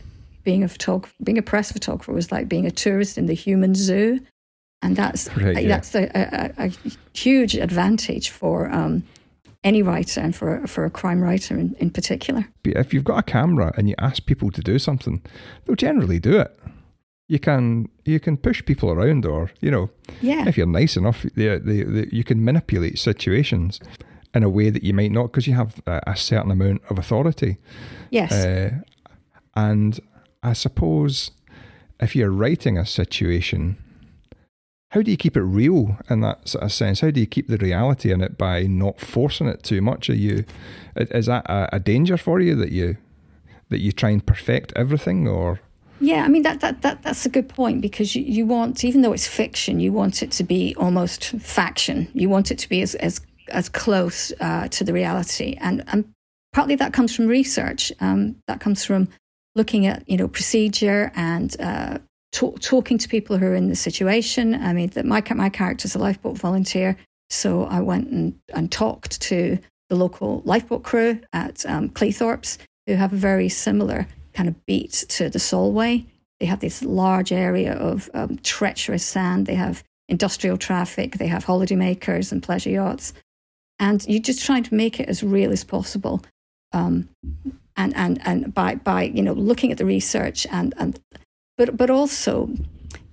[0.44, 3.74] being a photographer, being a press photographer was like being a tourist in the human
[3.74, 4.20] zoo,
[4.82, 5.68] and that's right, yeah.
[5.68, 6.72] that's a, a, a,
[7.14, 9.02] huge advantage for um,
[9.62, 12.46] any writer and for for a crime writer in, in particular.
[12.64, 15.22] If you've got a camera and you ask people to do something,
[15.64, 16.56] they'll generally do it.
[17.34, 20.46] You can you can push people around, or you know, yeah.
[20.46, 23.80] if you're nice enough, they, they, they, you can manipulate situations
[24.32, 26.96] in a way that you might not because you have a, a, certain amount of
[26.96, 27.56] authority.
[28.10, 28.30] Yes.
[28.30, 28.70] Uh,
[29.56, 29.98] and
[30.44, 31.32] I suppose
[31.98, 33.78] if you're writing a situation,
[34.90, 37.00] how do you keep it real in that sort of sense?
[37.00, 40.08] How do you keep the reality in it by not forcing it too much?
[40.08, 40.44] Are you
[40.94, 42.96] is that a, a danger for you that you
[43.70, 45.58] that you try and perfect everything or?
[46.04, 49.00] Yeah, I mean that, that, that that's a good point because you, you want even
[49.00, 52.08] though it's fiction, you want it to be almost faction.
[52.12, 56.04] You want it to be as as as close uh, to the reality, and and
[56.52, 57.90] partly that comes from research.
[58.00, 59.08] Um, that comes from
[59.54, 61.98] looking at you know procedure and uh,
[62.32, 64.54] talk, talking to people who are in the situation.
[64.54, 66.98] I mean, that my my character's a lifeboat volunteer,
[67.30, 72.94] so I went and, and talked to the local lifeboat crew at um, Cleethorpes, who
[72.94, 76.04] have a very similar kind of beat to the Solway.
[76.40, 79.46] They have this large area of um, treacherous sand.
[79.46, 81.16] They have industrial traffic.
[81.18, 83.12] They have holidaymakers and pleasure yachts,
[83.78, 86.22] and you're just trying to make it as real as possible.
[86.72, 87.08] Um,
[87.76, 91.00] and and and by by you know looking at the research and and
[91.56, 92.50] but but also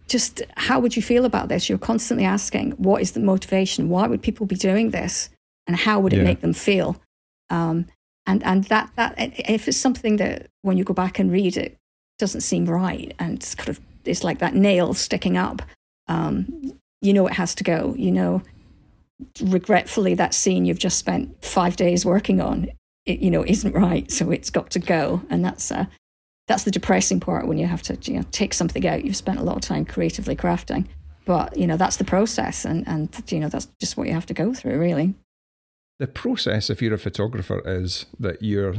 [0.08, 1.70] just how would you feel about this?
[1.70, 3.88] You're constantly asking, what is the motivation?
[3.88, 5.30] Why would people be doing this?
[5.68, 6.24] And how would it yeah.
[6.24, 7.02] make them feel?
[7.50, 7.86] Um,
[8.26, 11.78] and and that that if it's something that when you go back and read it
[12.20, 15.62] doesn't seem right, and it's kind of it's like that nail sticking up.
[16.08, 17.96] Um, you know it has to go.
[17.98, 18.42] You know,
[19.42, 22.70] regretfully, that scene you've just spent five days working on
[23.06, 24.10] it, you know, isn't right.
[24.12, 25.22] So it's got to go.
[25.30, 25.86] And that's, uh,
[26.48, 29.40] that's the depressing part when you have to, you know, take something out you've spent
[29.40, 30.88] a lot of time creatively crafting.
[31.26, 32.66] But, you know, that's the process.
[32.66, 35.14] And, and, you know, that's just what you have to go through, really.
[36.02, 38.74] The process, if you're a photographer, is that you're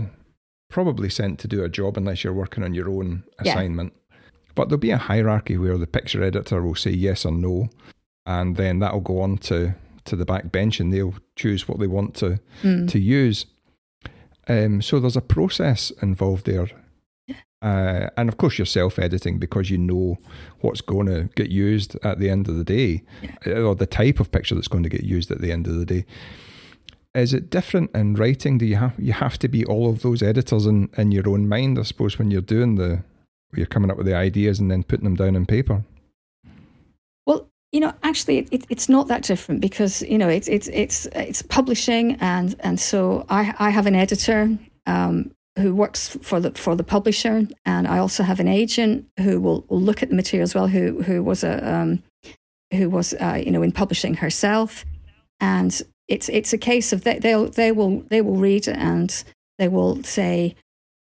[0.69, 3.93] probably sent to do a job unless you're working on your own assignment.
[4.11, 4.17] Yeah.
[4.57, 7.71] But there'll be a hierarchy where the picture editor will say yes or no,
[8.27, 9.73] and then that'll go on to,
[10.07, 12.91] to the back bench and they'll choose what they want to mm.
[12.91, 13.47] to use.
[14.49, 16.71] Um, so there's a process involved there.
[17.63, 20.19] Uh, and of course, you're self editing because you know
[20.63, 23.05] what's going to get used at the end of the day,
[23.47, 25.87] or the type of picture that's going to get used at the end of the
[25.87, 26.05] day.
[27.15, 28.57] Is it different in writing?
[28.57, 31.49] Do you have you have to be all of those editors in, in your own
[31.49, 31.79] mind?
[31.79, 33.03] I suppose when you're doing the,
[33.55, 35.83] you're coming up with the ideas and then putting them down on paper.
[37.27, 41.07] Well, you know, actually, it, it's not that different because you know it's it's it's
[41.13, 44.57] it's publishing, and and so I I have an editor
[44.87, 49.39] um, who works for the for the publisher, and I also have an agent who
[49.39, 52.03] will, will look at the material as well, who who was a um,
[52.73, 54.87] who was uh, you know in publishing herself,
[55.41, 59.25] and it's it's a case of they they'll they will they will read it and
[59.59, 60.57] they will say,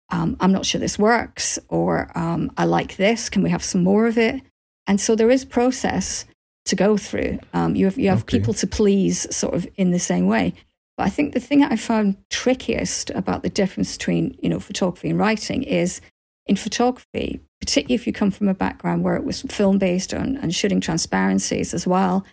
[0.09, 3.29] um, I'm not sure this works, or um, I like this.
[3.29, 4.41] Can we have some more of it?
[4.87, 6.25] And so there is process
[6.65, 7.39] to go through.
[7.53, 8.37] Um, you have you have okay.
[8.37, 10.53] people to please, sort of in the same way.
[10.97, 14.59] But I think the thing that I found trickiest about the difference between you know
[14.59, 16.01] photography and writing is
[16.45, 20.37] in photography, particularly if you come from a background where it was film based and,
[20.37, 22.25] and shooting transparencies as well,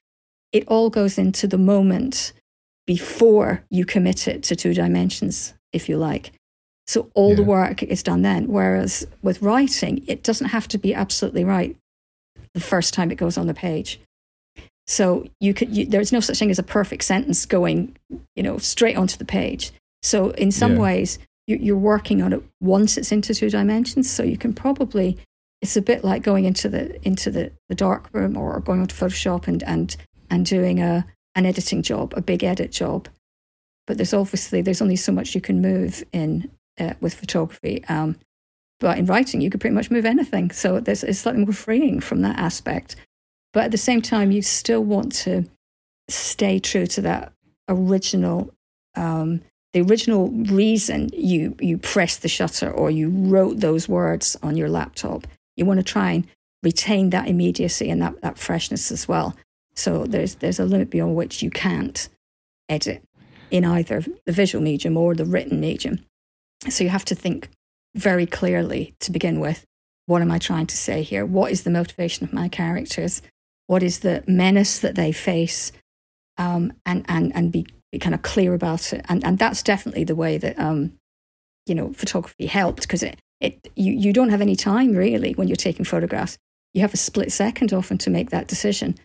[0.52, 2.32] it all goes into the moment
[2.88, 6.32] before you commit it to two dimensions, if you like.
[6.86, 7.36] So all yeah.
[7.36, 8.48] the work is done then.
[8.48, 11.76] Whereas with writing, it doesn't have to be absolutely right
[12.54, 14.00] the first time it goes on the page.
[14.86, 17.94] So you could you, there's no such thing as a perfect sentence going,
[18.34, 19.70] you know, straight onto the page.
[20.02, 20.80] So in some yeah.
[20.80, 24.10] ways, you, are working on it once it's into two dimensions.
[24.10, 25.18] So you can probably
[25.60, 28.96] it's a bit like going into the into the, the dark room or going onto
[28.96, 29.94] Photoshop and and
[30.30, 31.04] and doing a
[31.38, 33.08] an editing job, a big edit job.
[33.86, 37.82] but there's obviously there's only so much you can move in uh, with photography.
[37.88, 38.16] Um,
[38.80, 40.50] but in writing, you could pretty much move anything.
[40.50, 42.96] So it's slightly more freeing from that aspect.
[43.54, 45.46] But at the same time, you still want to
[46.08, 47.32] stay true to that
[47.68, 48.52] original,
[48.94, 49.40] um,
[49.72, 54.68] the original reason you you pressed the shutter or you wrote those words on your
[54.68, 55.26] laptop.
[55.56, 56.26] You want to try and
[56.62, 59.34] retain that immediacy and that, that freshness as well.
[59.78, 62.08] So there's there's a limit beyond which you can't
[62.68, 63.02] edit
[63.50, 66.04] in either the visual medium or the written medium.
[66.68, 67.48] So you have to think
[67.94, 69.64] very clearly to begin with.
[70.06, 71.24] What am I trying to say here?
[71.24, 73.22] What is the motivation of my characters?
[73.68, 75.70] What is the menace that they face?
[76.38, 79.04] Um, and and and be, be kind of clear about it.
[79.08, 80.94] And and that's definitely the way that um,
[81.66, 85.46] you know photography helped because it it you you don't have any time really when
[85.46, 86.36] you're taking photographs.
[86.74, 88.96] You have a split second often to make that decision,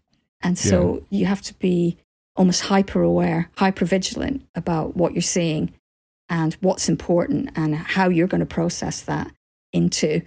[0.44, 1.20] and so yeah.
[1.20, 1.98] you have to be
[2.36, 5.74] almost hyper aware, hyper vigilant about what you're seeing
[6.30, 9.32] and what's important and how you're going to process that
[9.72, 10.22] into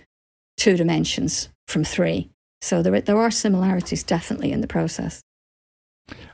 [0.56, 2.30] two dimensions from three.
[2.60, 5.20] So there, there are similarities definitely in the process.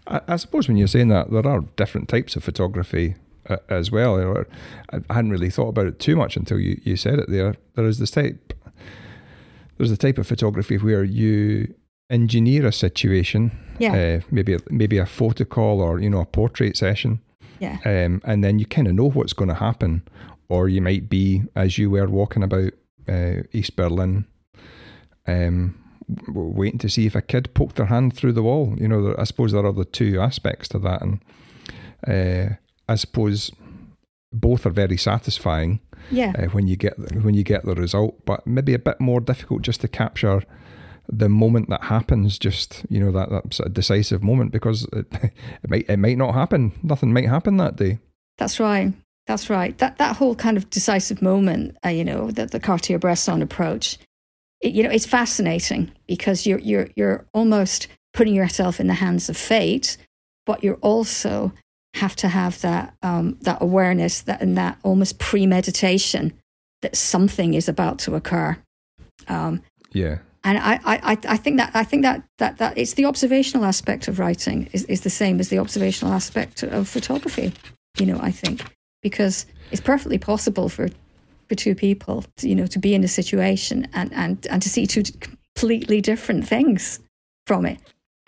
[0.06, 3.16] I, I suppose when you're saying that, there are different types of photography
[3.48, 4.44] uh, as well.
[4.92, 7.56] I, I hadn't really thought about it too much until you, you said it there.
[7.74, 8.52] There is this type,
[9.78, 11.74] there's the type of photography where you
[12.12, 13.94] engineer a situation, yeah.
[13.94, 17.20] Uh, maybe a, maybe a photo call or you know a portrait session,
[17.58, 17.78] yeah.
[17.84, 20.02] Um, and then you kind of know what's going to happen,
[20.48, 22.72] or you might be as you were walking about
[23.08, 24.26] uh, East Berlin,
[25.26, 25.74] um,
[26.28, 28.74] waiting to see if a kid poked their hand through the wall.
[28.78, 31.20] You know, I suppose there are the two aspects to that, and
[32.06, 32.54] uh,
[32.88, 33.50] I suppose
[34.32, 35.80] both are very satisfying.
[36.10, 36.32] Yeah.
[36.36, 39.62] Uh, when you get when you get the result, but maybe a bit more difficult
[39.62, 40.42] just to capture
[41.12, 45.06] the moment that happens, just you know that that sort of decisive moment, because it,
[45.22, 45.32] it
[45.68, 46.72] might it might not happen.
[46.82, 47.98] Nothing might happen that day.
[48.38, 48.92] That's right.
[49.26, 49.76] That's right.
[49.78, 53.98] That that whole kind of decisive moment, uh, you know, that the Cartier-Bresson approach,
[54.60, 59.28] it, you know, it's fascinating because you're you're you're almost putting yourself in the hands
[59.28, 59.96] of fate,
[60.46, 61.52] but you're also
[61.94, 66.32] have to have that um, that awareness that and that almost premeditation
[66.80, 68.56] that something is about to occur.
[69.28, 73.04] Um, yeah, and I, I, I think that I think that, that, that it's the
[73.04, 77.52] observational aspect of writing is, is the same as the observational aspect of photography.
[77.98, 78.64] You know, I think
[79.02, 80.88] because it's perfectly possible for
[81.48, 84.70] for two people, to, you know, to be in a situation and, and, and to
[84.70, 86.98] see two completely different things
[87.46, 87.78] from it.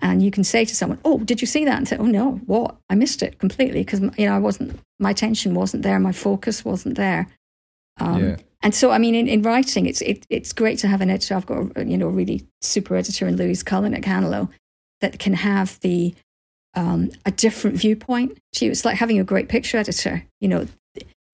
[0.02, 2.32] And you can say to someone, "Oh, did you see that?" And say, "Oh no,
[2.46, 2.76] what?
[2.90, 4.78] I missed it completely because you know I wasn't.
[4.98, 5.98] My attention wasn't there.
[5.98, 7.28] My focus wasn't there."
[7.98, 8.36] Um, yeah.
[8.64, 11.34] And so, I mean, in, in writing, it's it, it's great to have an editor.
[11.34, 14.48] I've got a, you know a really super editor in Louise Cullen at Canelo
[15.02, 16.14] that can have the
[16.74, 18.70] um, a different viewpoint to you.
[18.70, 20.66] It's like having a great picture editor, you know,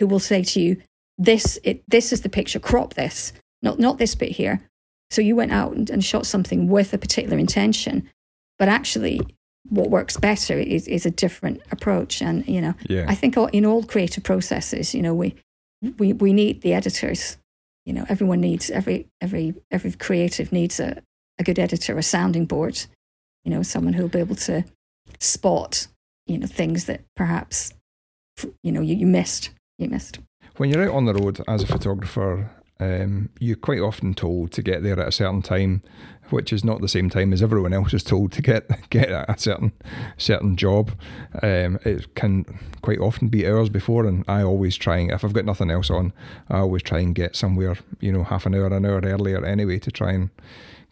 [0.00, 0.82] who will say to you,
[1.18, 2.58] "This it this is the picture.
[2.58, 4.68] Crop this, not not this bit here."
[5.12, 8.10] So you went out and, and shot something with a particular intention,
[8.58, 9.20] but actually,
[9.68, 12.20] what works better is is a different approach.
[12.22, 13.04] And you know, yeah.
[13.06, 15.36] I think in all creative processes, you know, we
[15.98, 17.36] we we need the editors.
[17.86, 21.02] You know, everyone needs every every every creative needs a,
[21.38, 22.84] a good editor, a sounding board.
[23.44, 24.64] You know, someone who'll be able to
[25.18, 25.88] spot
[26.26, 27.72] you know things that perhaps
[28.62, 29.50] you know you, you missed.
[29.78, 30.20] You missed.
[30.56, 34.62] When you're out on the road as a photographer, um, you're quite often told to
[34.62, 35.82] get there at a certain time
[36.32, 39.34] which is not the same time as everyone else is told to get get a
[39.38, 39.72] certain
[40.16, 40.92] certain job.
[41.42, 42.44] Um, it can
[42.82, 45.90] quite often be hours before, and I always try and if I've got nothing else
[45.90, 46.12] on,
[46.48, 49.78] I always try and get somewhere, you know, half an hour, an hour earlier anyway
[49.80, 50.30] to try and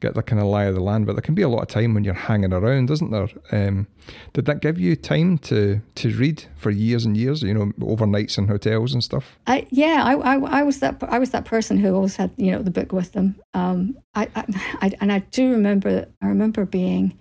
[0.01, 1.07] get the kind of lie of the land.
[1.07, 3.29] But there can be a lot of time when you're hanging around, isn't there?
[3.53, 3.87] Um,
[4.33, 7.43] did that give you time to to read for years and years?
[7.43, 9.39] You know, overnights in hotels and stuff.
[9.47, 12.51] I yeah, I, I, I was that I was that person who always had you
[12.53, 13.37] know the book with them.
[13.55, 14.45] Um, I, I,
[14.81, 17.19] I and I do remember I remember being.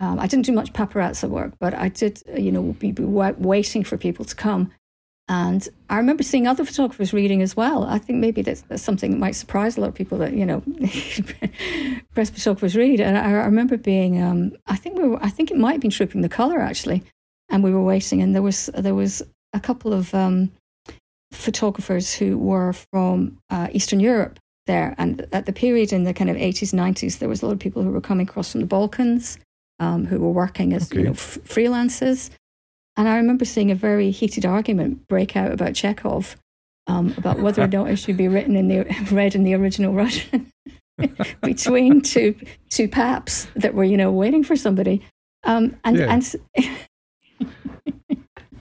[0.00, 3.84] Um, I didn't do much paparazzi work, but I did, you know, be, be waiting
[3.84, 4.72] for people to come
[5.28, 7.84] and I remember seeing other photographers reading as well.
[7.84, 10.44] I think maybe that's, that's something that might surprise a lot of people that, you
[10.44, 10.60] know,
[12.14, 13.00] press photographers read.
[13.00, 15.80] And I, I remember being, um, I think we were, I think it might have
[15.80, 17.04] been Trooping the Colour actually.
[17.50, 20.50] And we were waiting and there was, there was a couple of um,
[21.30, 24.94] photographers who were from uh, Eastern Europe there.
[24.98, 27.58] And at the period in the kind of 80s, 90s, there was a lot of
[27.58, 29.38] people who were coming across from the Balkans
[29.78, 30.98] um, who were working as, okay.
[30.98, 32.30] you know, f- freelancers.
[32.96, 36.36] And I remember seeing a very heated argument break out about Chekhov,
[36.86, 39.94] um, about whether or not it should be written in the read in the original
[39.94, 40.52] Russian
[41.42, 42.34] between two
[42.68, 45.02] two paps that were, you know, waiting for somebody.
[45.44, 46.12] Um, and yeah.
[46.12, 46.36] and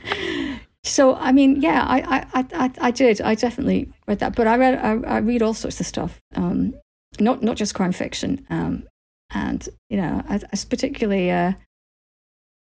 [0.84, 3.22] so I mean, yeah, I, I, I, I did.
[3.22, 6.74] I definitely read that, but I read I, I read all sorts of stuff, um,
[7.20, 8.88] not not just crime fiction, um,
[9.32, 11.32] and you know, I, I particularly.
[11.32, 11.54] Uh,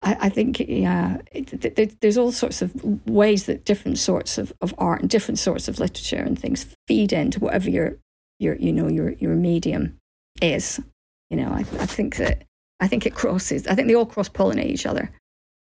[0.02, 2.74] I, I think yeah, it, it, there's all sorts of
[3.08, 7.14] ways that different sorts of, of art and different sorts of literature and things feed
[7.14, 7.98] into whatever your
[8.40, 9.98] your you know your your medium
[10.42, 10.80] is.
[11.30, 12.44] You know, I, I think that
[12.80, 13.68] I think it crosses.
[13.68, 15.10] I think they all cross pollinate each other.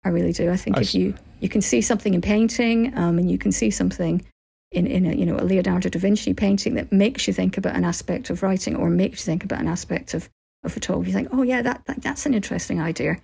[0.03, 0.51] I really do.
[0.51, 3.51] I think I if you you can see something in painting, um, and you can
[3.51, 4.23] see something
[4.71, 7.75] in in a you know a Leonardo da Vinci painting that makes you think about
[7.75, 10.29] an aspect of writing, or makes you think about an aspect of
[10.63, 11.09] of photography.
[11.09, 13.17] You think, oh yeah, that, that that's an interesting idea.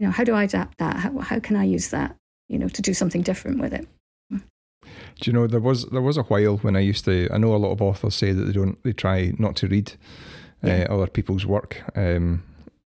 [0.00, 0.96] You know, how do I adapt that?
[0.96, 2.16] How how can I use that?
[2.48, 3.86] You know, to do something different with it.
[4.32, 7.54] Do you know there was there was a while when I used to I know
[7.54, 9.92] a lot of authors say that they don't they try not to read
[10.62, 10.86] yeah.
[10.88, 12.42] uh, other people's work um,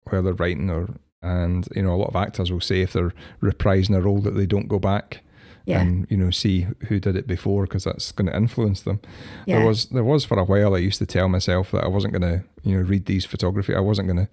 [0.05, 0.89] while they're writing or
[1.21, 4.37] and you know a lot of actors will say if they're reprising a role that
[4.37, 5.23] they don't go back
[5.65, 5.81] yeah.
[5.81, 9.01] and you know see who did it before because that's going to influence them.
[9.47, 9.59] Yeah.
[9.59, 12.13] There was there was for a while I used to tell myself that I wasn't
[12.13, 13.75] going to you know read these photography.
[13.75, 14.29] I wasn't going to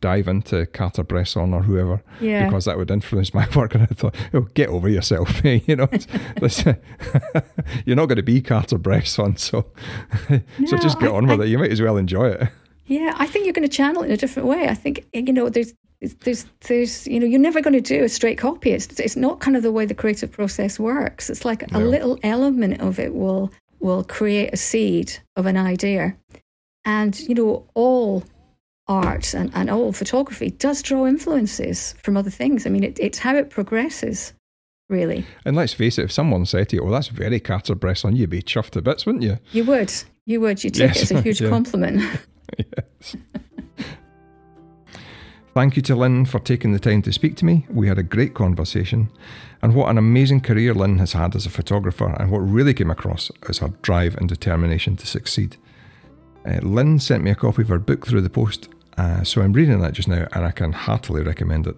[0.00, 2.46] dive into Cartier-Bresson or whoever yeah.
[2.46, 3.74] because that would influence my work.
[3.74, 5.88] And I thought, oh, get over yourself, you know.
[7.86, 9.66] you're not going to be Cartier-Bresson, so
[10.28, 11.48] no, so just get I, on with I, it.
[11.48, 12.48] You might as well enjoy it.
[12.86, 14.68] Yeah, I think you're going to channel it in a different way.
[14.68, 18.04] I think eh, you know there's there's there's you know you're never going to do
[18.04, 18.70] a straight copy.
[18.70, 21.30] It's it's not kind of the way the creative process works.
[21.30, 21.78] It's like no.
[21.78, 26.16] a little element of it will will create a seed of an idea,
[26.84, 28.24] and you know all
[28.88, 32.66] art and, and all photography does draw influences from other things.
[32.66, 34.32] I mean, it, it's how it progresses,
[34.88, 35.24] really.
[35.44, 38.42] And let's face it, if someone said to you, "Oh, that's very Cartier-Bresson," you'd be
[38.42, 39.38] chuffed to bits, wouldn't you?
[39.52, 39.92] You would.
[40.26, 40.62] You would.
[40.62, 40.96] You take yes.
[40.96, 41.48] it as a huge yeah.
[41.48, 42.02] compliment.
[42.58, 43.16] yes.
[45.54, 47.66] Thank you to Lynn for taking the time to speak to me.
[47.68, 49.10] We had a great conversation.
[49.60, 52.90] And what an amazing career Lynn has had as a photographer, and what really came
[52.90, 55.56] across is her drive and determination to succeed.
[56.46, 59.52] Uh, Lynn sent me a copy of her book through the post, uh, so I'm
[59.52, 61.76] reading that just now, and I can heartily recommend it.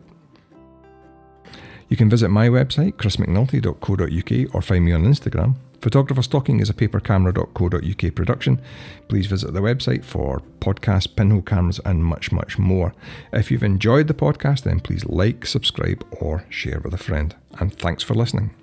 [1.89, 5.57] You can visit my website, chrismcnulty.co.uk, or find me on Instagram.
[5.85, 8.59] Photographer Stalking is a papercamera.co.uk production.
[9.09, 12.95] Please visit the website for podcasts, pinhole cameras, and much, much more.
[13.35, 17.37] If you've enjoyed the podcast, then please like, subscribe, or share with a friend.
[17.61, 18.55] And thanks for listening.